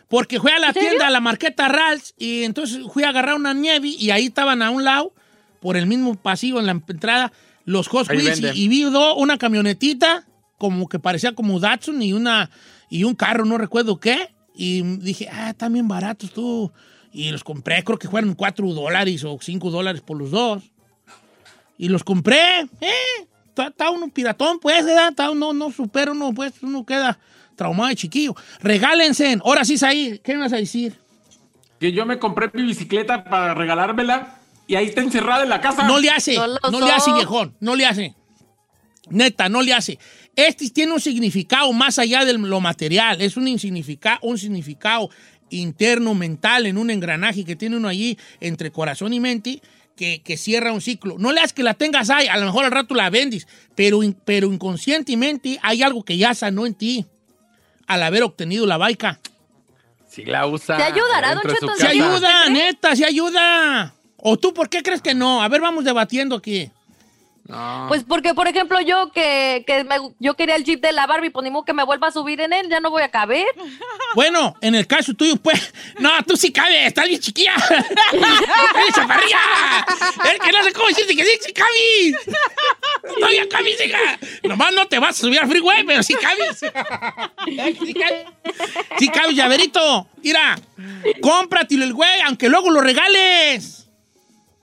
[0.09, 2.13] Porque fui a la tienda, a la marqueta Rals.
[2.17, 3.87] Y entonces fui a agarrar una nieve.
[3.87, 5.13] Y ahí estaban a un lado,
[5.61, 7.31] por el mismo pasillo en la entrada,
[7.63, 8.39] los Hot Wheels.
[8.53, 12.49] Y, y vi do- una camionetita, como que parecía como Datsun, y, una,
[12.89, 14.33] y un carro, no recuerdo qué.
[14.53, 16.73] Y dije, ah, están bien baratos tú.
[17.13, 20.70] Y los compré, creo que fueron 4 dólares o 5 dólares por los dos.
[21.81, 22.61] Y los compré.
[22.79, 25.09] Eh, está, uno piratón, pues, ¿verdad?
[25.09, 27.17] Está uno, no supera uno, pues, uno queda
[27.55, 28.35] traumado de chiquillo.
[28.61, 29.39] Regálense.
[29.43, 30.21] Ahora sí, ahí.
[30.23, 30.95] ¿Qué me vas a decir?
[31.79, 34.35] Que yo me compré mi bicicleta para regalármela
[34.67, 35.87] y ahí está encerrada en la casa.
[35.87, 36.35] No le hace.
[36.35, 37.55] No le hace, viejón.
[37.59, 38.13] No le hace.
[39.09, 39.97] Neta, no le hace.
[40.35, 43.19] Este tiene un significado más allá de lo material.
[43.21, 45.09] Es un significado, un significado
[45.49, 49.61] interno mental, en un engranaje que tiene uno allí entre corazón y mente,
[50.01, 51.17] que, que cierra un ciclo.
[51.19, 54.01] No le hagas que la tengas ahí, a lo mejor al rato la vendes, pero,
[54.01, 57.05] in- pero inconscientemente hay algo que ya sanó en ti
[57.85, 59.19] al haber obtenido la baica.
[60.07, 60.75] Si la usa.
[60.77, 61.75] ¿Te ayudará, Don Cheto?
[61.77, 63.93] ¡Se ayuda, neta, se ayuda!
[64.17, 65.43] ¿O tú por qué crees que no?
[65.43, 66.71] A ver, vamos debatiendo aquí.
[67.51, 67.85] No.
[67.89, 71.29] Pues porque, por ejemplo, yo que, que me- yo quería el jeep de la Barbie,
[71.31, 73.45] pues ni modo que me vuelva a subir en él, ya no voy a caber.
[74.13, 75.73] Bueno, en el caso tuyo, pues.
[75.97, 77.53] No, tú sí cabes, estás bien chiquilla.
[78.11, 79.39] ¡Eres chaparrilla!
[80.33, 82.35] Es que no sé cómo decirte que sí, sí cabes.
[83.15, 84.19] Todavía cabes, hija.
[84.43, 86.59] Nomás no te vas a subir al freeway, pero sí cabes.
[86.59, 88.25] Sí cabes.
[88.99, 90.07] Sí cabes, llaverito.
[90.21, 90.59] Mira,
[91.21, 93.87] cómpratelo el güey, aunque luego lo regales.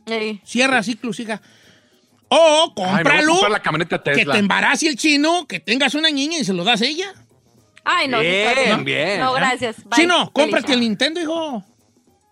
[0.07, 0.41] Sí.
[0.45, 1.41] Cierra ciclos, hija.
[2.31, 3.33] O Ay, cómpralo.
[3.33, 6.65] comprar la camioneta que te embarace el chino, que tengas una niña y se lo
[6.65, 7.13] das a ella.
[7.85, 8.21] Ay, no.
[8.21, 8.85] Bien, no.
[8.85, 9.21] bien.
[9.21, 9.77] No, gracias.
[9.85, 10.01] Bye.
[10.01, 11.65] Chino, cómprate el Nintendo, hijo.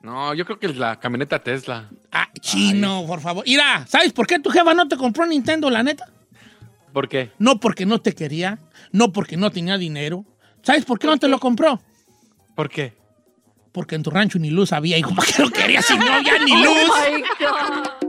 [0.03, 1.89] No, yo creo que es la camioneta Tesla.
[2.13, 3.45] Ah, chino, por favor.
[3.47, 6.07] Mira, ¿sabes por qué tu jefa no te compró Nintendo, la neta?
[6.93, 7.33] ¿Por qué?
[7.39, 8.59] No porque no te quería,
[8.93, 10.25] no porque no tenía dinero.
[10.63, 11.81] ¿Sabes por qué no te lo compró?
[12.55, 12.95] ¿Por qué?
[13.73, 15.15] Porque en tu rancho ni luz había, hijo.
[15.15, 16.93] ¿Para qué lo querías si no había ni Oh luz?
[17.11, 18.06] my God.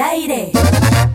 [0.00, 1.09] Al aire.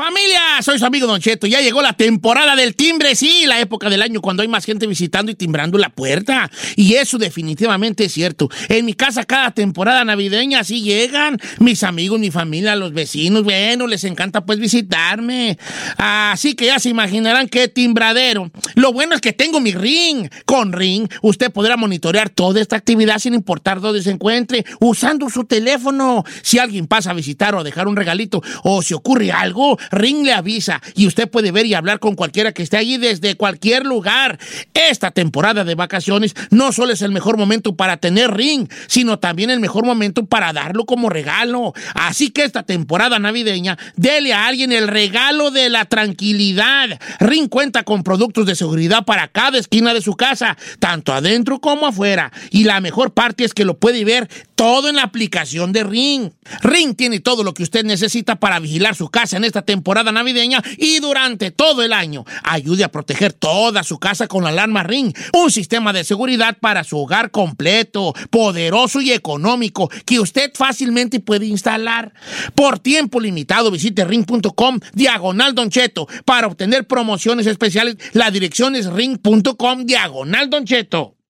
[0.00, 1.46] Familia, soy su amigo Don Cheto.
[1.46, 4.86] Ya llegó la temporada del timbre, sí, la época del año cuando hay más gente
[4.86, 6.50] visitando y timbrando la puerta.
[6.74, 8.48] Y eso definitivamente es cierto.
[8.70, 13.44] En mi casa cada temporada navideña sí llegan mis amigos, mi familia, los vecinos.
[13.44, 15.58] Bueno, les encanta pues visitarme.
[15.98, 18.50] Así que ya se imaginarán qué timbradero.
[18.76, 20.30] Lo bueno es que tengo mi ring.
[20.46, 25.44] Con ring usted podrá monitorear toda esta actividad sin importar dónde se encuentre, usando su
[25.44, 26.24] teléfono.
[26.40, 30.24] Si alguien pasa a visitar o a dejar un regalito o si ocurre algo, Ring
[30.24, 33.84] le avisa y usted puede ver y hablar con cualquiera que esté allí desde cualquier
[33.86, 34.38] lugar.
[34.74, 39.50] Esta temporada de vacaciones no solo es el mejor momento para tener Ring, sino también
[39.50, 41.72] el mejor momento para darlo como regalo.
[41.94, 47.00] Así que esta temporada navideña, dele a alguien el regalo de la tranquilidad.
[47.18, 51.86] Ring cuenta con productos de seguridad para cada esquina de su casa, tanto adentro como
[51.86, 52.32] afuera.
[52.50, 54.28] Y la mejor parte es que lo puede ver
[54.60, 56.32] todo en la aplicación de Ring.
[56.60, 60.62] Ring tiene todo lo que usted necesita para vigilar su casa en esta temporada navideña
[60.76, 62.26] y durante todo el año.
[62.42, 66.84] Ayude a proteger toda su casa con la alarma Ring, un sistema de seguridad para
[66.84, 72.12] su hogar completo, poderoso y económico que usted fácilmente puede instalar.
[72.54, 77.96] Por tiempo limitado visite ring.com diagonal Don Cheto para obtener promociones especiales.
[78.12, 81.16] La dirección es ring.com diagonal Don Cheto.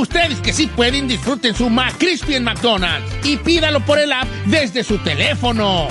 [0.00, 4.82] Ustedes que sí pueden, disfruten su McCrispy en McDonald's y pídalo por el app desde
[4.82, 5.88] su teléfono.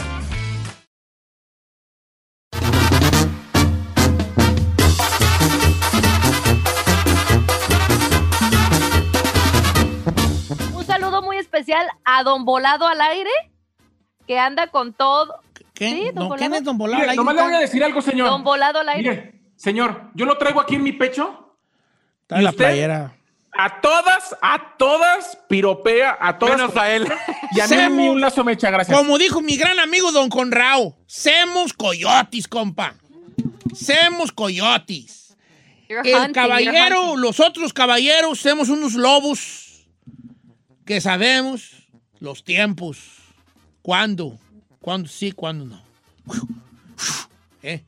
[10.76, 13.30] Un saludo muy especial a Don Volado al aire,
[14.28, 15.42] que anda con todo.
[15.74, 15.90] ¿Qué?
[15.90, 16.36] Sí, don ¿No?
[16.36, 17.00] ¿Quién es Don Volado?
[17.00, 18.30] Mire, Ahí nomás le voy a decir algo, señor.
[18.30, 19.10] Don Volado al aire.
[19.10, 21.56] Mire, señor, yo lo traigo aquí en mi pecho.
[22.22, 22.66] Está en ¿Y la usted?
[22.66, 23.16] playera.
[23.52, 26.58] A todas, a todas piropea, a todas.
[26.58, 27.08] Menos a él.
[27.52, 28.96] Y a mí Semos- ni un lazo me echa, gracias.
[28.98, 32.94] Como dijo mi gran amigo Don Conrao, semos coyotis, compa.
[33.74, 35.36] Semos coyotis.
[35.90, 39.88] You're El hunting, caballero, los otros caballeros, somos unos lobos
[40.86, 41.88] que sabemos
[42.20, 43.00] los tiempos.
[43.82, 44.38] ¿Cuándo?
[44.80, 45.82] ¿Cuándo sí, cuándo no?
[47.64, 47.84] ¿Eh?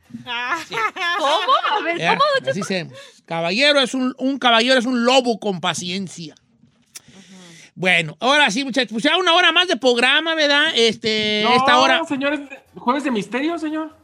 [1.20, 1.54] ¿Cómo?
[1.72, 2.50] A ver, ¿cómo?
[2.50, 2.94] Así semos.
[3.36, 6.36] Caballero es un, un caballero es un lobo con paciencia.
[7.76, 10.66] Bueno, ahora sí, muchachos, pues ya una hora más de programa, ¿verdad?
[10.76, 12.04] Este, No, esta hora.
[12.04, 13.96] señor, es de- jueves de misterio, señor.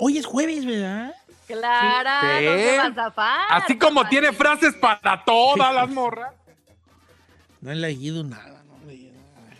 [0.00, 1.12] Hoy es jueves, ¿verdad?
[1.46, 2.44] Clara, Sí.
[2.46, 3.40] no se va a zafar.
[3.50, 6.32] Así como tiene frases para todas las morras.
[7.60, 8.62] No he leído nada.
[8.64, 9.56] no he leído nada.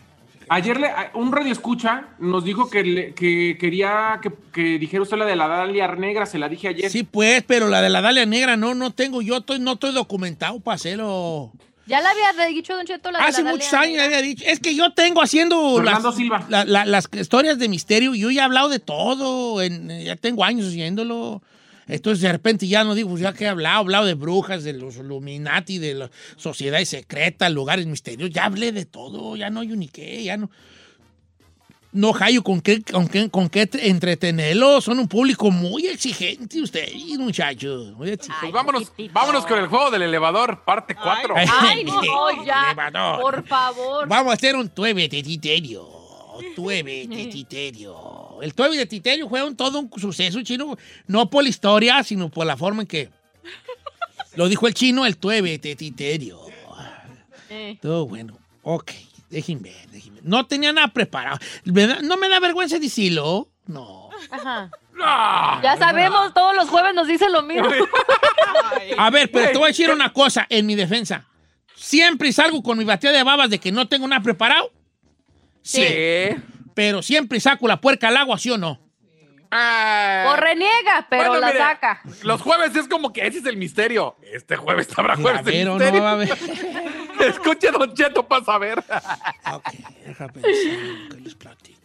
[0.49, 5.17] Ayer le- un radio escucha nos dijo que, le- que quería que, que dijera usted
[5.17, 6.89] la de la Dalia Negra, se la dije ayer.
[6.91, 9.93] Sí, pues, pero la de la Dalia Negra no, no tengo, yo estoy, no estoy
[9.93, 11.51] documentado para hacerlo.
[11.87, 14.17] Ya le había dicho Don Cheto la de Hace la muchos Dalia años Negra.
[14.17, 14.43] había dicho.
[14.47, 16.45] Es que yo tengo haciendo las, Silva.
[16.49, 18.15] la- la- las historias de misterio.
[18.15, 19.61] Yo ya he hablado de todo.
[19.61, 21.41] en- ya tengo años haciéndolo.
[21.87, 24.63] Entonces, de repente ya no digo, pues ya que he hablado, he hablado de brujas,
[24.63, 28.33] de los Illuminati, de las sociedades secretas, lugares misteriosos.
[28.33, 29.35] Ya hablé de todo.
[29.35, 30.23] Ya no hay ni qué.
[30.23, 30.49] Ya no.
[31.91, 34.81] No hallo con qué, con qué, con qué entretenerlo.
[34.81, 37.95] Son un público muy exigente, ustedes, muchachos.
[37.95, 38.41] Muy exigente.
[38.41, 41.35] Pues vámonos, vámonos con el juego del elevador, parte 4.
[41.37, 42.71] Ay, no, ya.
[42.71, 43.21] Elevador.
[43.21, 44.07] Por favor.
[44.09, 45.87] Vamos a hacer un tueve de titerio.
[46.53, 48.24] Tueve de titerio.
[48.41, 52.29] El tueve de titerio fue un, todo un suceso chino, no por la historia, sino
[52.29, 53.09] por la forma en que
[54.35, 56.41] lo dijo el chino, el tueve de titerio.
[57.49, 57.77] Eh.
[57.81, 58.37] Todo bueno.
[58.63, 58.91] Ok,
[59.29, 60.29] déjenme ver, déjenme ver.
[60.29, 61.37] No tenía nada preparado.
[62.03, 63.49] No me da vergüenza decirlo.
[63.67, 64.09] No.
[64.31, 64.71] Ajá.
[65.01, 67.67] Ah, Ya sabemos, todos los jueves nos dicen lo mismo.
[68.97, 71.25] A ver, pero te voy a decir una cosa en mi defensa.
[71.75, 74.71] Siempre salgo con mi batida de babas de que no tengo nada preparado.
[75.61, 75.81] Sí.
[75.85, 76.35] Sí.
[76.75, 78.79] Pero siempre saco la puerca al agua, ¿sí o no?
[79.49, 80.31] Ah.
[80.31, 82.01] O reniega, pero Bueno, la mire, saca.
[82.23, 84.17] Los jueves es como que ese es el misterio.
[84.33, 85.99] Este jueves habrá jueves de Ver misterio.
[85.99, 86.29] no va a haber.
[87.21, 88.79] Escuche, Don Cheto, para saber.
[88.79, 89.63] Ok,
[90.05, 90.51] deja pensar
[91.09, 91.79] que les platico.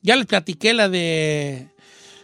[0.00, 1.68] Ya les platiqué la de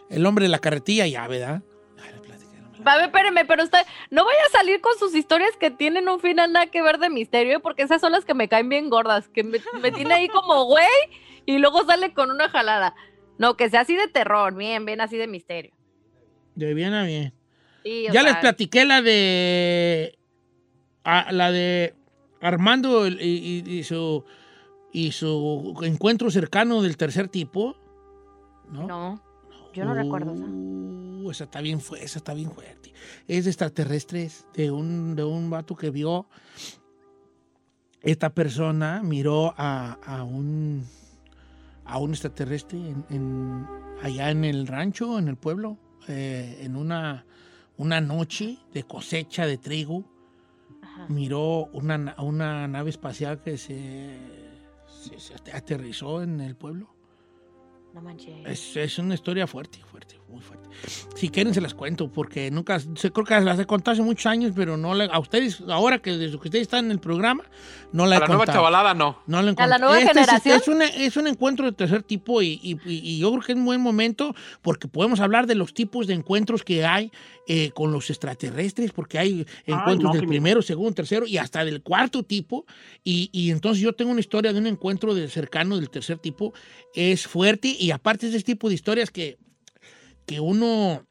[0.09, 1.61] El hombre de la carretilla, ya, ¿verdad?
[1.98, 6.09] El A ver, espéreme, pero usted no vaya a salir con sus historias que tienen
[6.09, 8.88] un final nada que ver de misterio, porque esas son las que me caen bien
[8.88, 10.87] gordas, que me, me tiene ahí como güey
[11.52, 12.94] y luego sale con una jalada.
[13.38, 15.72] No, que sea así de terror, bien, bien así de misterio.
[16.54, 17.35] De bien a bien.
[17.83, 20.16] Sí, Ya sea, les platiqué la de.
[21.02, 21.94] a- la de
[22.40, 24.24] Armando y, y- y su.
[24.92, 27.76] y su encuentro cercano del tercer tipo.
[28.70, 28.87] ¿No?
[28.87, 29.22] No,
[29.74, 30.44] yo no recuerdo esa.
[30.46, 32.92] Uh, esa está bien fuerte, esa está bien fuerte.
[33.28, 36.26] Es de extraterrestres, de un, de un vato que vio.
[38.02, 40.87] Esta persona miró a, a un
[41.85, 43.66] a un extraterrestre en, en-
[44.03, 47.25] allá en el rancho, en el pueblo, eh, en una,
[47.77, 50.05] una noche de cosecha de trigo.
[50.83, 51.07] Ajá.
[51.09, 54.18] Miró una, na- una nave espacial que se,
[54.87, 56.94] se- se aterrizó en el pueblo.
[57.94, 58.35] No manches.
[58.47, 60.68] Es, es una historia fuerte, fuerte, muy fuerte.
[61.16, 64.27] Si quieren se las cuento, porque nunca, se, creo que las he contado hace muchos
[64.27, 67.44] años, pero no la- a ustedes, ahora que desde que ustedes están en el programa,
[67.92, 69.18] no la A he la nueva chavalada no.
[69.27, 70.57] No lo ¿A la nueva Este es- generación?
[70.61, 73.53] Es, una- es un encuentro de tercer tipo y, y- y- y yo creo que
[73.53, 77.12] es un buen momento porque podemos hablar de los tipos de encuentros que hay
[77.47, 81.83] eh, con los extraterrestres, porque hay encuentros no, del primero, segundo, tercero y hasta del
[81.83, 82.66] cuarto tipo.
[83.05, 86.53] Y, y entonces yo tengo una historia de un encuentro de cercano del tercer tipo.
[86.94, 89.37] Es fuerte y aparte es de este tipo de historias que,
[90.26, 91.04] que uno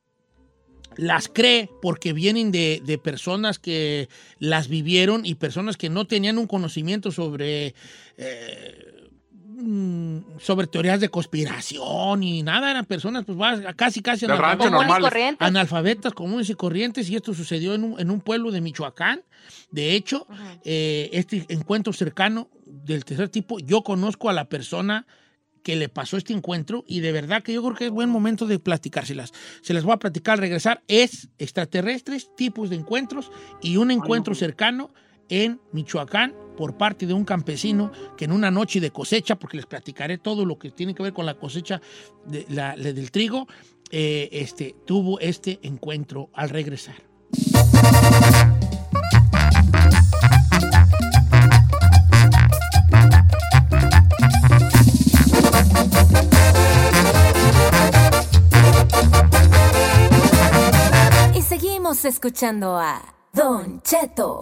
[0.96, 6.38] las cree porque vienen de, de personas que las vivieron y personas que no tenían
[6.38, 7.74] un conocimiento sobre,
[8.18, 9.10] eh,
[9.42, 13.38] mm, sobre teorías de conspiración y nada, eran personas pues
[13.76, 15.10] casi casi analfabetas, Comunes y normales.
[15.10, 15.48] corrientes.
[15.48, 19.24] analfabetas comunes y corrientes y esto sucedió en un, en un pueblo de Michoacán.
[19.72, 20.28] De hecho,
[20.64, 25.08] eh, este encuentro cercano del tercer tipo, yo conozco a la persona
[25.64, 28.46] que le pasó este encuentro y de verdad que yo creo que es buen momento
[28.46, 29.32] de platicárselas.
[29.62, 30.84] Se las voy a platicar al regresar.
[30.88, 34.94] Es extraterrestres, tipos de encuentros y un encuentro cercano
[35.30, 39.66] en Michoacán por parte de un campesino que en una noche de cosecha, porque les
[39.66, 41.82] platicaré todo lo que tiene que ver con la cosecha
[42.28, 43.48] de la- la- del trigo,
[43.90, 46.96] eh, este, tuvo este encuentro al regresar.
[61.64, 64.42] Seguimos escuchando a Don Cheto.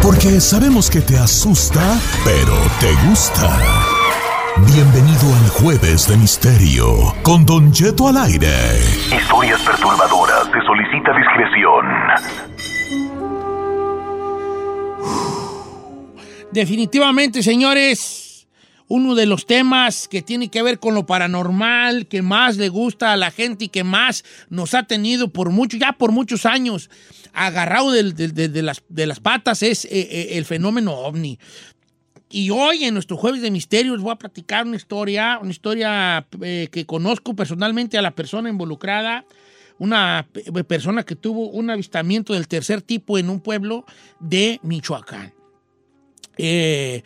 [0.00, 3.50] Porque sabemos que te asusta, pero te gusta.
[4.58, 6.86] Bienvenido al Jueves de Misterio
[7.24, 8.78] con Don Cheto al aire.
[9.12, 10.44] Historias perturbadoras.
[10.44, 11.84] Se solicita discreción.
[16.52, 18.27] Definitivamente, señores,
[18.88, 23.12] uno de los temas que tiene que ver con lo paranormal, que más le gusta
[23.12, 26.88] a la gente y que más nos ha tenido por mucho, ya por muchos años,
[27.34, 28.62] agarrado de, de
[29.06, 31.38] las, patas, es eh, eh, el fenómeno ovni.
[32.30, 36.68] Y hoy en nuestro jueves de misterios voy a platicar una historia, una historia eh,
[36.70, 39.24] que conozco personalmente a la persona involucrada,
[39.78, 43.84] una pe- persona que tuvo un avistamiento del tercer tipo en un pueblo
[44.18, 45.32] de Michoacán.
[46.36, 47.02] Eh,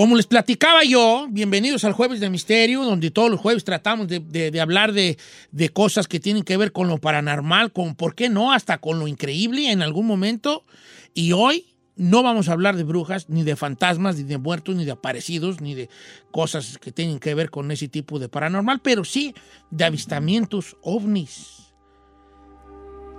[0.00, 4.58] como les platicaba yo, bienvenidos al Jueves de Misterio, donde todos los jueves tratamos de,
[4.58, 5.18] hablar de,
[5.52, 8.50] de cosas que tienen que ver con lo paranormal, con, ¿por qué no?
[8.50, 10.64] Hasta con lo increíble en algún momento.
[11.12, 14.86] Y hoy no vamos a hablar de brujas, ni de fantasmas, ni de muertos, ni
[14.86, 15.90] de aparecidos, ni de
[16.30, 19.34] cosas que tienen que ver con ese tipo de paranormal, pero sí
[19.70, 21.74] de avistamientos ovnis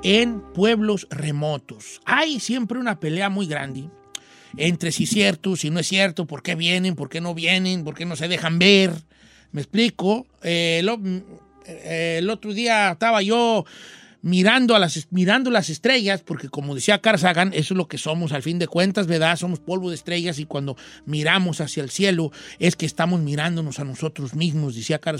[0.02, 2.02] en pueblos remotos.
[2.06, 3.88] Hay siempre una pelea muy grande
[4.58, 7.84] entre si es cierto, si no es cierto, por qué vienen, por qué no vienen,
[7.84, 8.92] por qué no se dejan ver.
[9.52, 10.26] ¿Me explico?
[10.44, 11.00] Eh, lo-
[11.66, 13.66] eh, el otro día estaba yo
[14.22, 17.20] mirando, a las, mirando las estrellas, porque como decía Carl
[17.54, 19.36] eso es lo que somos al fin de cuentas, ¿verdad?
[19.36, 23.84] Somos polvo de estrellas y cuando miramos hacia el cielo es que estamos mirándonos a
[23.84, 25.20] nosotros mismos, decía Carl.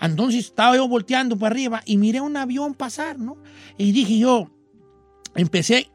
[0.00, 3.38] Entonces estaba yo volteando para arriba y miré un avión pasar, ¿no?
[3.78, 4.50] Y dije yo,
[5.34, 5.90] empecé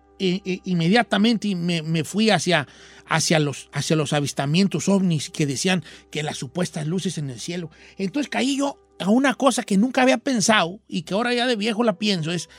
[0.63, 2.67] inmediatamente me, me fui hacia,
[3.05, 7.69] hacia, los, hacia los avistamientos ovnis que decían que las supuestas luces en el cielo.
[7.97, 11.55] Entonces caí yo a una cosa que nunca había pensado y que ahora ya de
[11.55, 12.49] viejo la pienso, es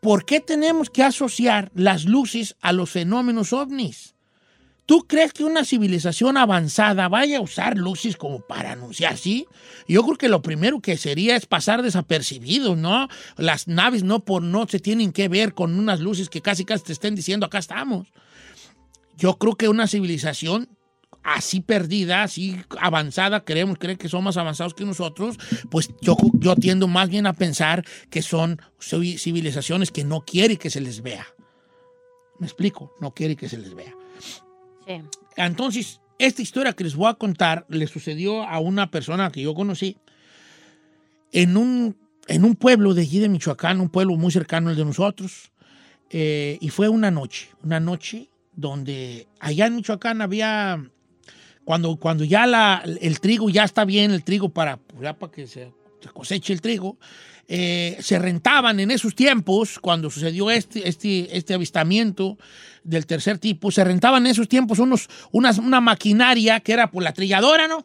[0.00, 4.14] ¿por qué tenemos que asociar las luces a los fenómenos ovnis?
[4.90, 9.46] ¿Tú crees que una civilización avanzada vaya a usar luces como para anunciar, sí?
[9.86, 13.06] Yo creo que lo primero que sería es pasar desapercibido, ¿no?
[13.36, 16.82] Las naves no por no se tienen que ver con unas luces que casi casi
[16.82, 18.08] te estén diciendo acá estamos.
[19.16, 20.68] Yo creo que una civilización
[21.22, 25.36] así perdida, así avanzada, queremos creer que son más avanzados que nosotros,
[25.70, 30.56] pues yo, yo tiendo más bien a pensar que son civi- civilizaciones que no quieren
[30.56, 31.28] que se les vea.
[32.40, 32.92] ¿Me explico?
[33.00, 33.94] No quieren que se les vea.
[35.36, 39.54] Entonces, esta historia que les voy a contar le sucedió a una persona que yo
[39.54, 39.96] conocí
[41.32, 41.96] en un,
[42.28, 45.52] en un pueblo de allí de Michoacán, un pueblo muy cercano al de nosotros.
[46.10, 50.84] Eh, y fue una noche, una noche donde allá en Michoacán había,
[51.64, 55.46] cuando, cuando ya la, el trigo ya está bien, el trigo para, ya para que
[55.46, 55.72] se
[56.12, 56.98] coseche el trigo,
[57.52, 62.38] eh, se rentaban en esos tiempos, cuando sucedió este, este, este avistamiento
[62.84, 67.02] del tercer tipo, se rentaban en esos tiempos unos, unas, una maquinaria que era por
[67.02, 67.84] la trilladora, ¿no?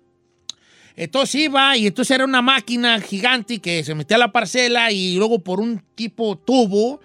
[0.95, 5.15] Entonces iba y entonces era una máquina gigante que se metía a la parcela y
[5.15, 7.01] luego por un tipo tubo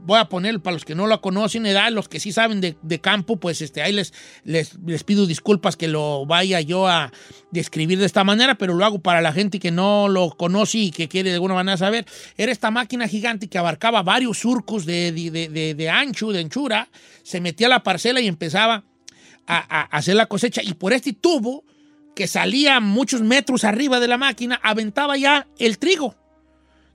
[0.00, 3.00] voy a poner para los que no lo conocen, edad, los que sí saben de,
[3.00, 4.12] campo, pues este, ahí les,
[4.44, 7.12] les, les pido disculpas que lo vaya yo a
[7.50, 10.90] describir de esta manera, pero lo hago para la gente que no lo conoce y
[10.90, 12.06] que quiere de alguna manera saber.
[12.36, 16.88] Era esta máquina gigante que abarcaba varios surcos de, de, de- ancho, de anchura,
[17.22, 18.84] se metía a la parcela y empezaba
[19.46, 20.62] a, a hacer la cosecha.
[20.62, 21.64] Y por este tubo,
[22.14, 26.16] que salía muchos metros arriba de la máquina, aventaba ya el trigo.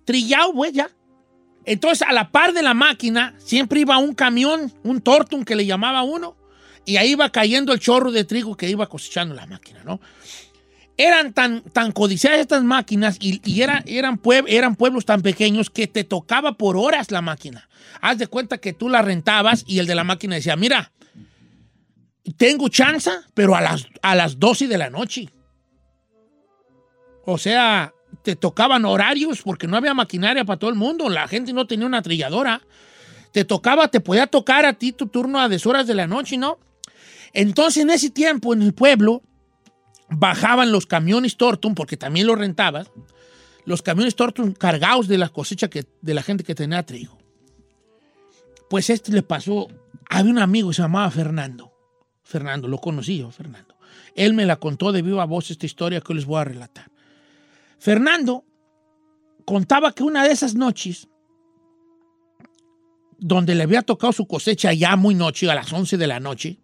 [0.06, 0.89] Trillado, pues ya.
[1.66, 5.66] Entonces, a la par de la máquina, siempre iba un camión, un tortum que le
[5.66, 6.36] llamaba uno,
[6.86, 10.01] y ahí iba cayendo el chorro de trigo que iba cosechando la máquina, ¿no?
[10.97, 15.70] Eran tan, tan codiciadas estas máquinas y, y era- eran, pue- eran pueblos tan pequeños
[15.70, 17.68] que te tocaba por horas la máquina.
[18.01, 20.91] Haz de cuenta que tú la rentabas y el de la máquina decía, mira,
[22.38, 25.30] tengo chance, pero a las, a las 12 de la noche.
[27.26, 27.93] O sea,
[28.24, 31.10] te tocaban horarios porque no había maquinaria para todo el mundo.
[31.10, 32.62] La gente no tenía una trilladora.
[33.32, 36.58] Te tocaba, te podía tocar a ti tu turno a deshoras de la noche, ¿no?
[37.34, 39.24] Entonces, en ese tiempo, en el pueblo,
[40.10, 42.92] bajaban los camiones Tortum, porque también los rentabas,
[43.66, 47.18] los camiones Tortum cargados de la cosecha que, de la gente que tenía trigo.
[48.70, 49.68] Pues este le pasó,
[50.10, 51.74] había un amigo que se llamaba Fernando.
[52.24, 53.76] Fernando, lo conocí yo, Fernando.
[54.16, 56.93] Él me la contó de viva voz esta historia que les voy a relatar.
[57.84, 58.46] Fernando
[59.44, 61.10] contaba que una de esas noches,
[63.20, 66.60] donde le había tocado su cosecha ya muy noche, a las 11 de la noche,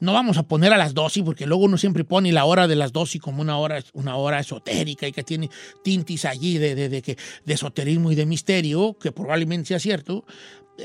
[0.00, 2.74] no vamos a poner a las 12 porque luego uno siempre pone la hora de
[2.74, 5.48] las 12 como una hora, una hora esotérica y que tiene
[5.84, 10.24] tintis allí de, de, de esoterismo y de misterio, que probablemente sea cierto.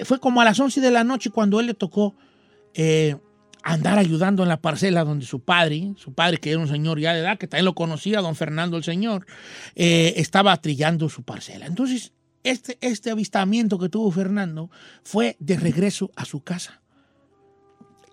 [0.04, 2.14] Fue como a las 11 de la noche cuando él le tocó
[2.76, 3.16] eh,
[3.64, 7.14] andar ayudando en la parcela donde su padre, su padre que era un señor ya
[7.14, 9.26] de edad, que también lo conocía, don Fernando el señor,
[9.76, 11.66] eh, estaba trillando su parcela.
[11.66, 12.12] Entonces,
[12.44, 14.70] este, este avistamiento que tuvo Fernando
[15.04, 16.82] fue de regreso a su casa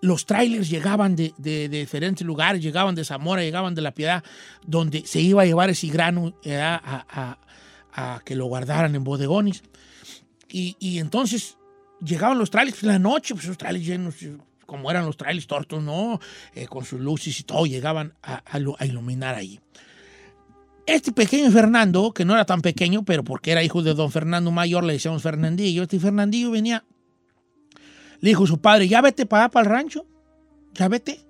[0.03, 4.25] los trailers llegaban de, de- de diferentes lugares, llegaban de Zamora, llegaban de La Piedad,
[4.67, 7.39] donde se iba a llevar ese grano eh, a, a-
[7.93, 9.63] a que lo guardaran en bodegones.
[10.49, 11.59] Y, y entonces
[12.03, 14.15] llegaban los trailers la noche, pues los trailers llenos,
[14.71, 16.21] como eran los trailers tortos, ¿no?
[16.55, 19.59] Eh, con sus luces y todo, llegaban a, a a iluminar ahí.
[20.87, 24.51] Este pequeño Fernando, que no era tan pequeño, pero porque era hijo de don Fernando
[24.51, 26.85] Mayor, le decíamos Fernandillo, este Fernandillo venía
[28.21, 30.07] le dijo su padre, ya vete para para el rancho.
[30.75, 31.21] Ya vete.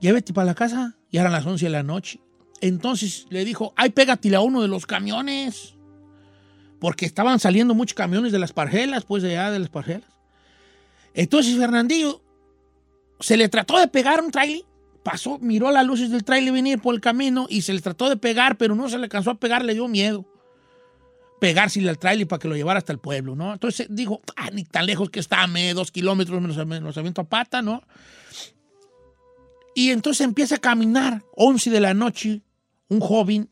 [0.00, 0.96] Ya vete para la casa.
[1.10, 2.20] Ya eran las 11 de la noche.
[2.60, 5.74] Entonces le dijo, ay, pégatele a uno de los camiones.
[6.78, 10.19] Porque estaban saliendo muchos camiones de las parcelas, pues de allá de las parcelas.
[11.14, 12.22] Entonces Fernandillo
[13.20, 14.62] se le trató de pegar un trailer.
[15.02, 18.16] Pasó, miró las luces del trailer venir por el camino y se le trató de
[18.16, 20.26] pegar, pero no se le alcanzó a pegar, le dio miedo
[21.40, 23.52] pegársele al trailer para que lo llevara hasta el pueblo, ¿no?
[23.52, 27.24] Entonces dijo, ah, ni tan lejos que está, me dos kilómetros, menos los aviento a
[27.24, 27.82] pata, ¿no?
[29.74, 32.42] Y entonces empieza a caminar, 11 de la noche,
[32.88, 33.48] un joven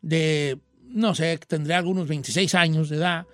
[0.00, 3.26] de, no sé, tendría algunos 26 años de edad,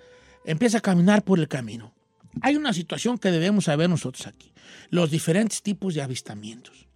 [0.43, 1.94] empieza a caminar por el camino.
[2.41, 4.51] Hay una situación que debemos saber nosotros aquí,
[4.89, 6.87] los diferentes tipos de avistamientos.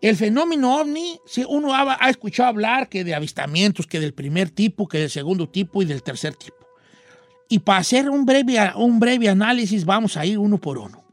[0.00, 4.50] El fenómeno ovni, si uno ha, ha escuchado hablar que de avistamientos, que del primer
[4.50, 6.56] tipo, que del segundo tipo y del tercer tipo.
[7.48, 11.04] Y para hacer un breve, un breve análisis vamos a ir uno por uno.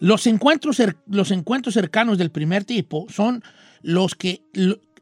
[0.00, 3.42] Los encuentros, los encuentros cercanos del primer tipo son
[3.80, 4.42] los que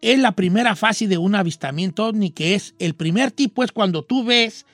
[0.02, 4.04] es la primera fase de un avistamiento ovni, que es el primer tipo es cuando
[4.04, 4.66] tú ves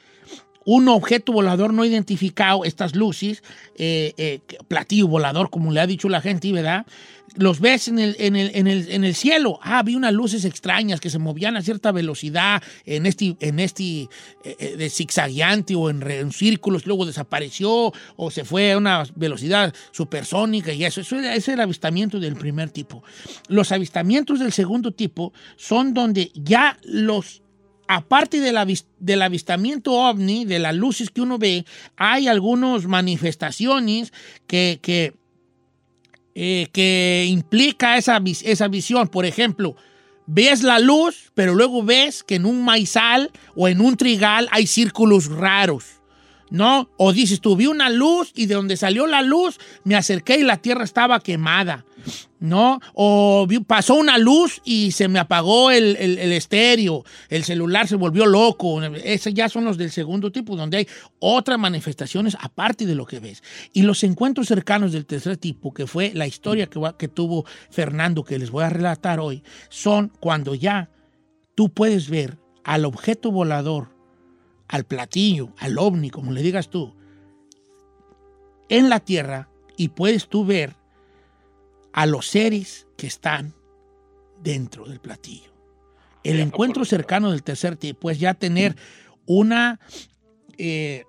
[0.70, 3.42] un objeto volador no identificado, estas luces,
[3.76, 6.84] eh, eh, platillo volador, como le ha dicho la gente, ¿verdad?
[7.36, 9.58] Los ves en el, en el, en el, en el cielo.
[9.62, 14.08] Ah, vi unas luces extrañas que se movían a cierta velocidad en este, en este
[14.44, 20.84] eh, eh, o en, círculos, luego desapareció o se fue a una velocidad supersónica y
[20.84, 21.00] eso.
[21.00, 23.02] Eso era- ese es el avistamiento del primer tipo.
[23.48, 27.40] Los avistamientos del segundo tipo son donde ya los
[27.88, 28.56] aparte del,
[29.00, 31.64] del avistamiento ovni, de las luces que uno ve,
[31.96, 34.12] hay algunas manifestaciones
[34.46, 35.14] que, que,
[36.34, 39.08] eh, que implica esa, esa visión.
[39.08, 39.74] Por ejemplo,
[40.26, 44.66] ves la luz, pero luego ves que en un maizal o en un trigal hay
[44.66, 45.97] círculos raros.
[46.50, 46.88] ¿No?
[46.96, 50.42] O dices, tú vi una luz y de donde salió la luz me acerqué y
[50.44, 51.84] la tierra estaba quemada.
[52.40, 52.80] ¿no?
[52.94, 57.96] O pasó una luz y se me apagó el, el- el estéreo, el celular se
[57.96, 58.80] volvió loco.
[58.82, 60.88] Esos ya son los del segundo tipo, donde hay
[61.18, 63.42] otras manifestaciones aparte de lo que ves.
[63.72, 68.22] Y los encuentros cercanos del tercer tipo, que fue la historia que, que tuvo Fernando,
[68.24, 70.88] que les voy a relatar hoy, son cuando ya
[71.56, 73.97] tú puedes ver al objeto volador
[74.68, 76.94] al platillo, al ovni, como le digas tú,
[78.68, 80.74] en la tierra y puedes tú ver
[81.92, 83.54] a los seres que están
[84.42, 85.50] dentro del platillo.
[86.22, 88.76] El encuentro cercano del tercer tipo es ya tener
[89.26, 89.80] una...
[90.58, 91.04] eh,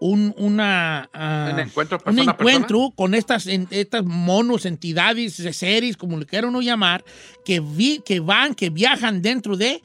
[0.00, 5.96] un, una, ah, Un encuentro un persona encuentro con estas, en- estas monos, entidades, seres,
[5.96, 7.04] como le quieran uno llamar,
[7.44, 9.82] que, vi- que van, que viajan dentro de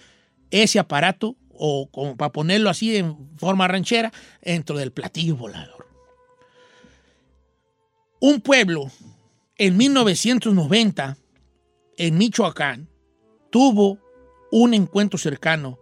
[0.51, 1.35] ese aparato,
[1.65, 4.11] o como para ponerlo así en forma ranchera,
[4.41, 5.87] dentro del platillo volador.
[8.19, 8.91] Un pueblo
[9.57, 11.15] en 1990,
[11.95, 12.89] en Michoacán,
[13.49, 13.97] tuvo
[14.51, 15.79] un encuentro cercano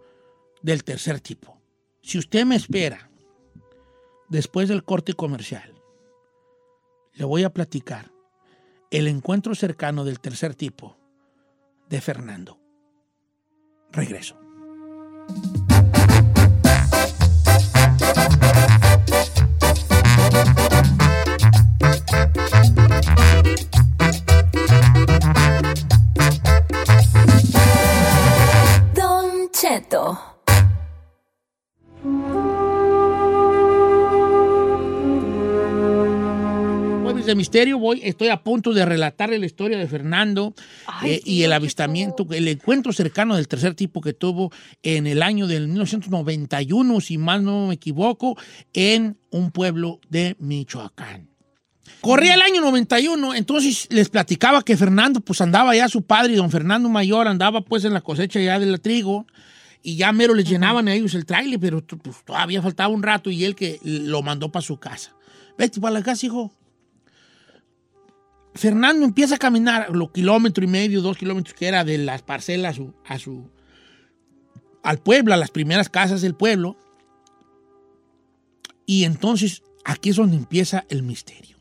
[0.62, 1.60] del tercer tipo.
[2.00, 3.10] Si usted me espera,
[4.28, 5.74] después del corte comercial,
[7.14, 8.12] le voy a platicar
[8.92, 10.96] el encuentro cercano del tercer tipo
[11.88, 12.60] de Fernando.
[13.90, 14.42] Regreso.
[37.32, 40.54] De Misterio, voy, estoy a punto de relatarle la historia de Fernando
[40.86, 44.52] Ay, eh, sí, y el avistamiento, el encuentro cercano del tercer tipo que tuvo
[44.82, 48.36] en el año del 1991, si mal no me equivoco,
[48.72, 51.28] en un pueblo de Michoacán.
[52.02, 56.50] Corría el año 91, entonces les platicaba que Fernando pues andaba ya su padre don
[56.50, 59.26] Fernando Mayor andaba pues en la cosecha ya del trigo
[59.82, 63.30] y ya mero les llenaban a ellos el trailer, pero pues, todavía faltaba un rato
[63.30, 65.14] y él que lo mandó para su casa.
[65.56, 66.52] Vete para la casa, hijo.
[68.54, 72.78] Fernando empieza a caminar los kilómetro y medio, dos kilómetros que era de las parcelas
[73.06, 73.48] a su-
[74.82, 76.76] al pueblo, a las primeras casas del pueblo.
[78.84, 81.56] Y entonces aquí es donde empieza el misterio.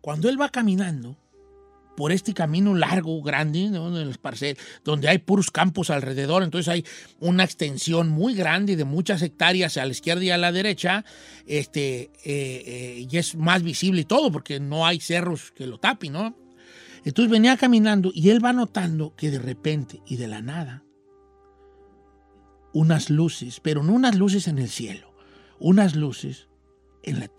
[0.00, 1.16] Cuando él va caminando
[1.96, 3.90] por este camino largo, grande, ¿no?
[4.84, 6.84] donde hay puros campos alrededor, entonces hay
[7.18, 11.04] una extensión muy grande de muchas hectáreas a la izquierda y a la derecha,
[11.46, 15.78] este, eh, eh, y es más visible y todo, porque no hay cerros que lo
[15.78, 16.36] tapen, ¿no?
[17.04, 20.82] Entonces venía caminando y él va notando que de repente y de la nada,
[22.72, 25.14] unas luces, pero no unas luces en el cielo,
[25.58, 26.48] unas luces
[27.04, 27.30] en la,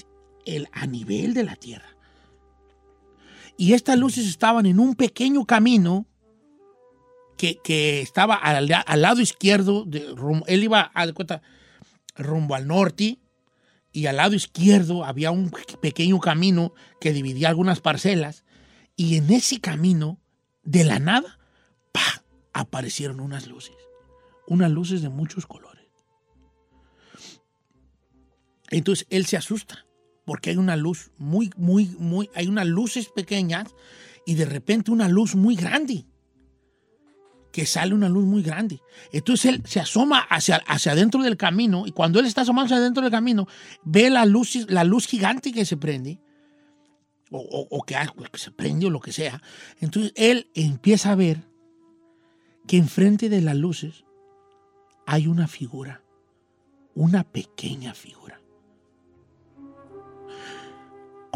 [0.45, 1.96] el, a nivel de la tierra.
[3.57, 6.05] Y estas luces estaban en un pequeño camino
[7.37, 10.15] que, estaba al, lado izquierdo, de,
[10.47, 11.41] él iba a cuenta,
[12.15, 13.19] rumbo al norte,
[13.91, 15.51] y al lado izquierdo había un
[15.81, 18.43] pequeño camino que dividía algunas parcelas,
[18.95, 20.19] y en ese camino,
[20.63, 21.39] de la nada,
[21.91, 22.23] ¡pa!
[22.53, 23.75] aparecieron unas luces,
[24.47, 25.85] unas luces de muchos colores.
[28.69, 29.86] Entonces él se asusta
[30.27, 33.73] porque hay una luz muy, muy, muy, hay unas luces pequeñas
[34.25, 36.05] y de repente una luz muy grande.
[37.53, 38.81] Que sale una luz muy grande.
[39.13, 42.75] Entonces él se asoma hacia, hacia adentro del camino y cuando él está asomando hacia
[42.77, 43.47] adentro del camino,
[43.83, 46.19] ve la luz, la luz gigante que se prende
[47.31, 49.41] o, o- o que, algo que se prende o lo que sea.
[49.79, 51.41] Entonces él empieza a ver
[52.67, 54.03] que enfrente de las luces
[55.05, 56.03] hay una figura,
[56.95, 58.36] una pequeña figura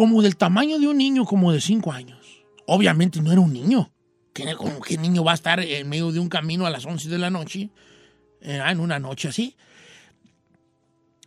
[0.01, 2.43] como del tamaño de un niño como de 5 años.
[2.65, 3.91] Obviamente no era un niño.
[4.33, 7.07] ¿Qué, cómo qué niño va a estar en medio de un camino a las 11
[7.07, 7.69] de la noche?
[8.41, 9.55] En una noche así.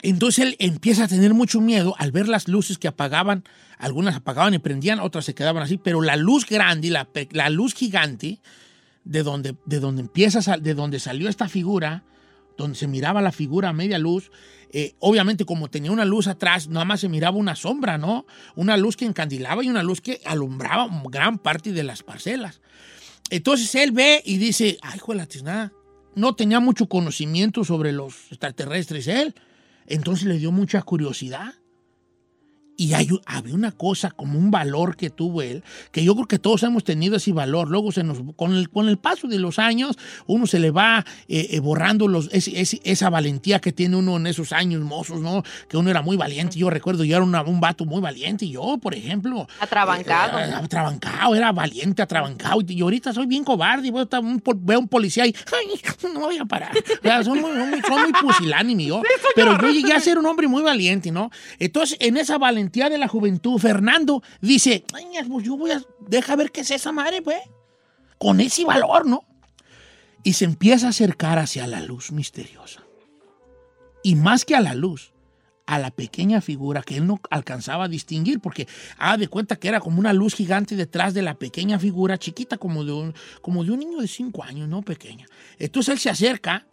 [0.03, 3.45] Entonces él empieza a tener mucho miedo al ver las luces que apagaban.
[3.79, 5.79] Algunas apagaban y prendían, otras se quedaban así.
[5.79, 8.41] Pero la luz grande, la, la luz gigante,
[9.05, 12.03] de donde, de donde empieza, de donde salió esta figura,
[12.57, 14.31] donde se miraba la figura a media luz,
[14.71, 18.27] eh, obviamente como tenía una luz atrás, nada más se miraba una sombra, ¿no?
[18.57, 22.61] Una luz que encandilaba y una luz que alumbraba gran parte de las parcelas.
[23.31, 25.73] Entonces él ve y dice, ay, hijo de la
[26.15, 29.35] no tenía mucho conocimiento sobre los extraterrestres él,
[29.87, 31.55] entonces le dio mucha curiosidad.
[32.77, 35.62] Y hay, había una cosa, como un valor que tuvo él,
[35.93, 37.68] que yo creo que todos hemos tenido ese valor.
[37.70, 39.97] Luego, se nos, con, el, con el paso de los años,
[40.27, 44.16] uno se le va eh, eh, borrando los, ese- ese- esa valentía que tiene uno
[44.16, 45.45] en esos años mozos, ¿no?
[45.68, 46.59] Que uno era muy valiente.
[46.59, 48.49] Yo recuerdo, yo era una- un vato muy valiente.
[48.49, 50.39] Yo, por ejemplo, Atrabancado.
[50.41, 52.61] era atrabancado, era valiente, atrabancado.
[52.66, 53.93] Y ahorita soy bien cobarde.
[53.93, 55.81] Veo, a un veo a un policía y "Ay,
[56.12, 56.72] no voy a parar.
[56.77, 59.01] O sea, son, muy, muy- son muy pusilánime yo.
[59.37, 61.31] Pero yo llegué a ser un hombre muy valiente, ¿no?
[61.61, 66.37] Entonces, en esa valentía de la juventud, Fernando dice, "Ay, pues yo voy a, deja
[66.37, 67.41] ver qué es esa madre, pues.
[68.19, 69.25] Con ese valor, ¿no?
[70.23, 72.83] Y se empieza a acercar hacia la luz misteriosa.
[74.03, 75.15] Y más que a la luz,
[75.67, 79.69] a la pequeña figura que él no alcanzaba a distinguir, porque haga de cuenta que
[79.69, 83.65] era como una luz gigante detrás de la pequeña figura, chiquita como de un, como
[83.65, 85.27] de un niño de cinco años, no pequeña.
[85.59, 86.67] Entonces él se acerca,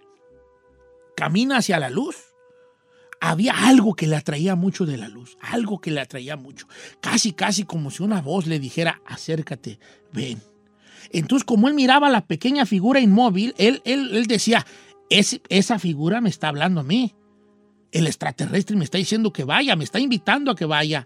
[1.16, 2.16] camina hacia la luz.
[3.24, 6.68] Había algo que le atraía mucho de la luz, algo que le atraía mucho.
[7.02, 9.80] Casi, casi como si una voz le dijera, acércate,
[10.12, 10.42] ven.
[11.12, 14.66] Entonces, como él miraba la pequeña figura inmóvil, él, él, él decía,
[15.12, 17.14] "Es- esa figura me está hablando a mí.
[17.92, 21.06] El extraterrestre me está diciendo que vaya, me está invitando a que vaya.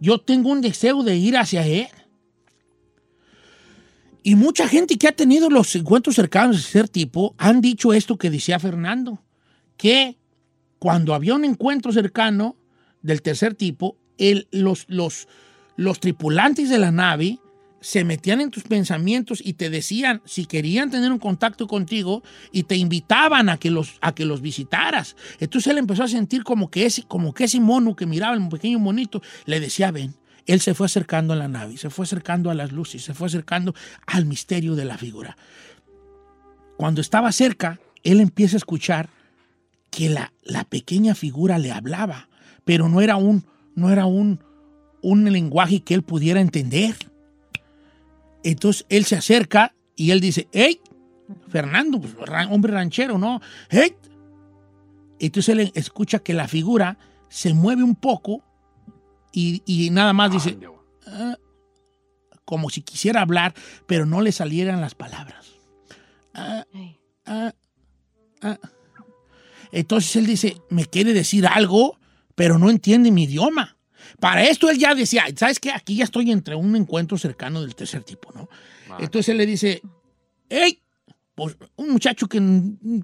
[0.00, 1.88] Yo tengo un deseo de ir hacia él.
[4.22, 8.16] Y mucha gente que ha tenido los encuentros cercanos de ser tipo han dicho esto
[8.16, 9.22] que decía Fernando,
[9.76, 10.16] que
[10.80, 12.56] cuando había un encuentro cercano
[13.02, 13.96] del tercer tipo,
[14.50, 17.38] los, tripulantes de la nave
[17.82, 22.62] se metían en tus pensamientos y te decían si querían tener un contacto contigo y
[22.62, 25.16] te invitaban a que los, a que los visitaras.
[25.38, 28.48] Entonces él empezó a sentir como que, ese, como que ese mono que miraba, el
[28.48, 30.14] pequeño monito, le decía, ven.
[30.46, 33.26] Él se fue acercando a la nave, se fue acercando a las luces, se fue
[33.26, 33.74] acercando
[34.06, 35.36] al misterio de la figura.
[36.78, 39.10] Cuando estaba cerca, él empieza a escuchar
[39.90, 42.28] que la, la pequeña figura le hablaba,
[42.64, 44.42] pero no era un, no era un,
[45.02, 46.94] un lenguaje que él pudiera entender.
[48.42, 50.80] Entonces él se acerca y él dice, hey,
[51.48, 52.14] Fernando, pues,
[52.50, 53.40] hombre ranchero, ¿no?
[53.68, 53.94] Hey.
[55.18, 58.42] Entonces él escucha que la figura se mueve un poco
[59.32, 60.58] y, y nada más dice,
[61.06, 61.36] "Ah",
[62.44, 63.54] como si quisiera hablar,
[63.86, 65.46] pero no le salieran las palabras.
[66.34, 66.64] Ah,
[67.26, 67.52] ah,
[68.42, 68.58] ah.
[69.72, 71.98] Entonces él dice, me quiere decir algo,
[72.34, 73.76] pero no entiende mi idioma.
[74.18, 75.70] Para esto él ya decía, ¿sabes qué?
[75.70, 78.48] Aquí ya estoy entre un encuentro cercano del tercer tipo, ¿no?
[78.98, 79.82] Entonces él le dice,
[80.48, 80.82] hey,
[81.34, 82.40] pues un muchacho que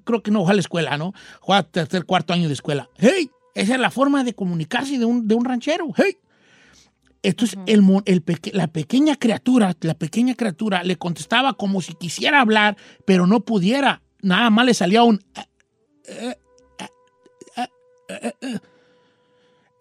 [0.04, 1.12] creo que no va a la escuela, ¿no?
[1.40, 2.88] Juega tercer, cuarto año de escuela.
[2.98, 5.86] Hey, esa es la forma de comunicarse de un, de un ranchero.
[5.96, 6.16] Hey.
[7.22, 12.40] Entonces el, el peque- la pequeña criatura, la pequeña criatura le contestaba como si quisiera
[12.40, 14.02] hablar, pero no pudiera.
[14.22, 15.20] Nada más le salía un...
[15.34, 15.46] "Ah,
[16.08, 16.36] eh,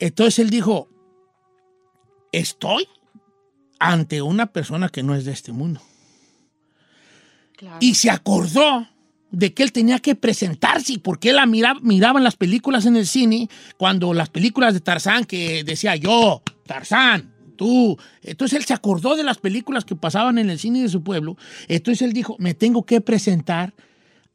[0.05, 0.87] Entonces él dijo,
[2.31, 2.87] estoy
[3.79, 5.81] ante una persona que no es de este mundo.
[7.79, 8.87] Y se acordó
[9.31, 12.97] de que él tenía que presentarse, porque él la miraba, miraba en las películas en
[12.97, 17.97] el cine, cuando las películas de Tarzán que decía yo, Tarzán, tú.
[18.21, 21.35] Entonces él se acordó de las películas que pasaban en el cine de su pueblo.
[21.67, 23.73] Entonces él dijo, me tengo que presentar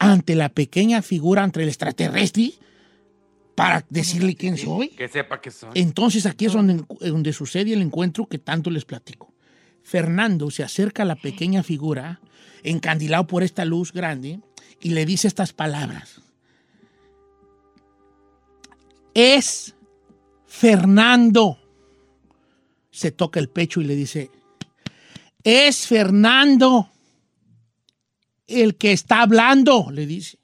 [0.01, 2.55] ante la pequeña figura, ante el extraterrestre,
[3.61, 4.89] para decirle quién soy.
[4.89, 5.69] Que sepa que soy.
[5.75, 9.35] Entonces aquí es donde, donde sucede el encuentro que tanto les platico.
[9.83, 12.23] Fernando se acerca a la pequeña figura,
[12.63, 14.41] encandilado por esta luz grande,
[14.81, 16.23] y le dice estas palabras.
[19.13, 19.75] Es
[20.47, 21.59] Fernando.
[22.91, 24.31] Se toca el pecho y le dice,
[25.45, 26.89] es Fernando
[28.47, 30.39] el que está hablando, le dice.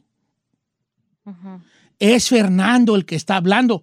[1.99, 3.83] Es Fernando el que está hablando.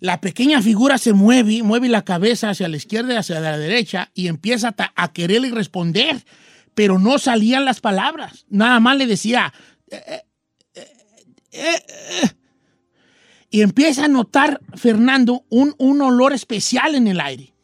[0.00, 4.10] La pequeña figura se mueve, mueve la cabeza hacia la izquierda y hacia la derecha
[4.14, 6.24] y empieza a, quererle responder,
[6.74, 8.44] pero no salían las palabras.
[8.48, 9.52] Nada más le decía.
[9.90, 10.22] "Eh, eh,
[11.52, 11.82] eh,
[12.22, 12.30] eh".
[13.48, 17.54] Y empieza a notar, Fernando, un, un olor especial en el aire.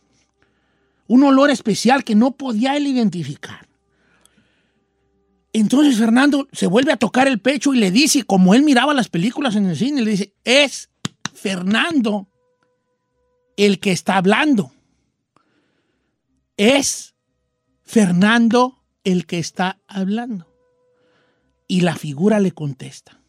[1.06, 3.68] Un olor especial que no podía él identificar.
[5.52, 9.08] Entonces Fernando se vuelve a tocar el pecho y le dice, como él miraba las
[9.08, 10.90] películas en el cine, le dice, es
[11.34, 12.28] Fernando
[13.56, 14.72] el que está hablando.
[16.56, 17.14] Es
[17.82, 20.48] Fernando el que está hablando.
[21.68, 23.20] Y la figura le contesta.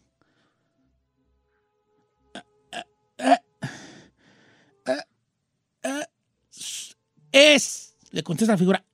[7.32, 8.86] Es, le contesta la figura,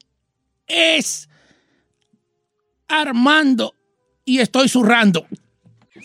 [0.65, 1.28] es
[2.89, 3.73] Armando
[4.25, 5.25] y estoy zurrando.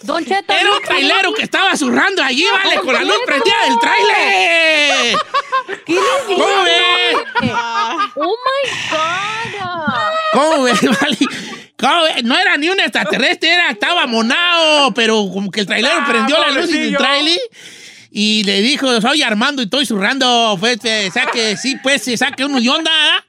[0.03, 0.53] Don Cheto.
[0.53, 5.17] Era un trailero que estaba zurrando allí, vale, con la luz prendida del trailer.
[5.87, 7.17] ¿Qué ¿Cómo ves?
[8.17, 9.95] Oh my God.
[10.33, 11.17] ¿Cómo ves, vale?
[11.79, 12.25] ¿Cómo ves?
[12.25, 16.39] No era ni un extraterrestre, era, estaba monado, pero como que el trailero Ah, prendió
[16.39, 17.39] la luz del trailer
[18.11, 22.45] y le dijo, soy Armando y estoy zurrando, pues, eh, saque, sí, pues, se saque
[22.45, 23.24] uno de onda, ¿ah?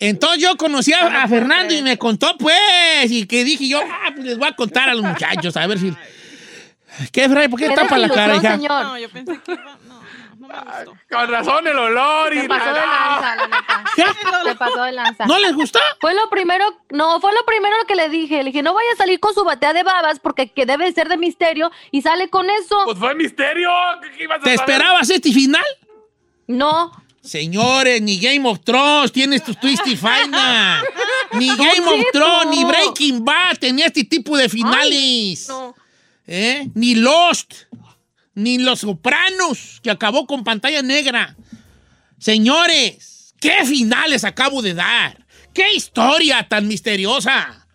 [0.00, 4.10] Entonces yo conocí a, a Fernando y me contó, pues, y que dije yo, ah,
[4.14, 5.92] pues les voy a contar a los muchachos, a ver si...
[7.12, 7.48] ¿Qué, Fray?
[7.48, 8.52] ¿Por qué Qué tapa la cara, hija?
[8.56, 8.82] señor.
[8.84, 9.78] No, yo pensé que iba.
[9.86, 10.00] No,
[10.38, 10.96] no me gustó.
[11.10, 13.84] Con razón el olor y pasó de lanza, la neta.
[14.44, 15.26] Se pasó de lanza.
[15.26, 15.78] ¿No les gustó?
[16.00, 18.38] Fue lo primero, no, fue lo primero que le dije.
[18.38, 21.08] Le dije, no vaya a salir con su batea de babas porque que debe ser
[21.08, 22.82] de misterio y sale con eso.
[22.86, 23.70] Pues fue misterio.
[24.02, 24.70] ¿Qué, qué ibas a ¿Te saber?
[24.72, 25.64] esperabas este final?
[26.48, 26.90] No.
[27.22, 30.84] Señores, ni Game of Thrones tienes tu twist y final.
[31.32, 32.04] Ni Game of.
[32.12, 35.48] Thrones, ni Breaking Bad tenía este tipo de finales.
[35.48, 35.74] No.
[36.26, 36.68] ¿Eh?
[36.74, 37.54] Ni Lost,
[38.34, 41.36] ni Los Sopranos, que acabó con pantalla negra.
[42.18, 45.26] Señores, ¿qué finales acabo de dar?
[45.52, 47.66] ¿Qué historia tan misteriosa?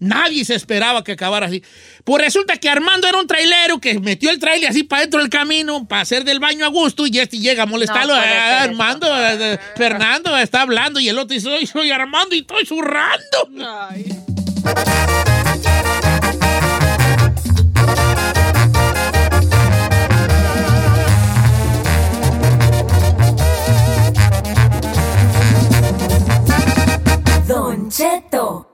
[0.00, 1.62] Nadie se esperaba que acabara así.
[2.04, 5.30] Pues resulta que Armando era un trailero que metió el trailer así para dentro del
[5.30, 8.14] camino para hacer del baño a gusto y este llega a molestarlo.
[8.14, 12.40] No "Ah, Armando, eh, Fernando está hablando y el otro dice, soy, soy Armando y
[12.40, 13.48] estoy zurrando.
[13.88, 14.04] Ay.
[27.46, 28.73] Don Cheto,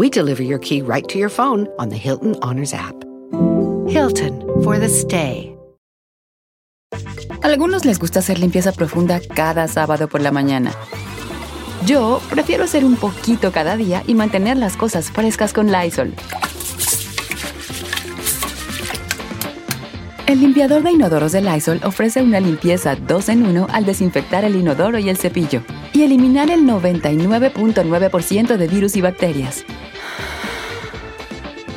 [0.00, 2.94] we deliver your key right to your phone on the Hilton Honors app.
[3.86, 5.54] Hilton for the stay.
[7.42, 10.72] Algunos les gusta hacer limpieza profunda cada sábado por la mañana.
[11.84, 16.14] Yo prefiero hacer un poquito cada día y mantener las cosas frescas con Lysol.
[20.26, 24.56] El limpiador de inodoros de Lysol ofrece una limpieza 2 en 1 al desinfectar el
[24.56, 29.64] inodoro y el cepillo y eliminar el 99.9% de virus y bacterias.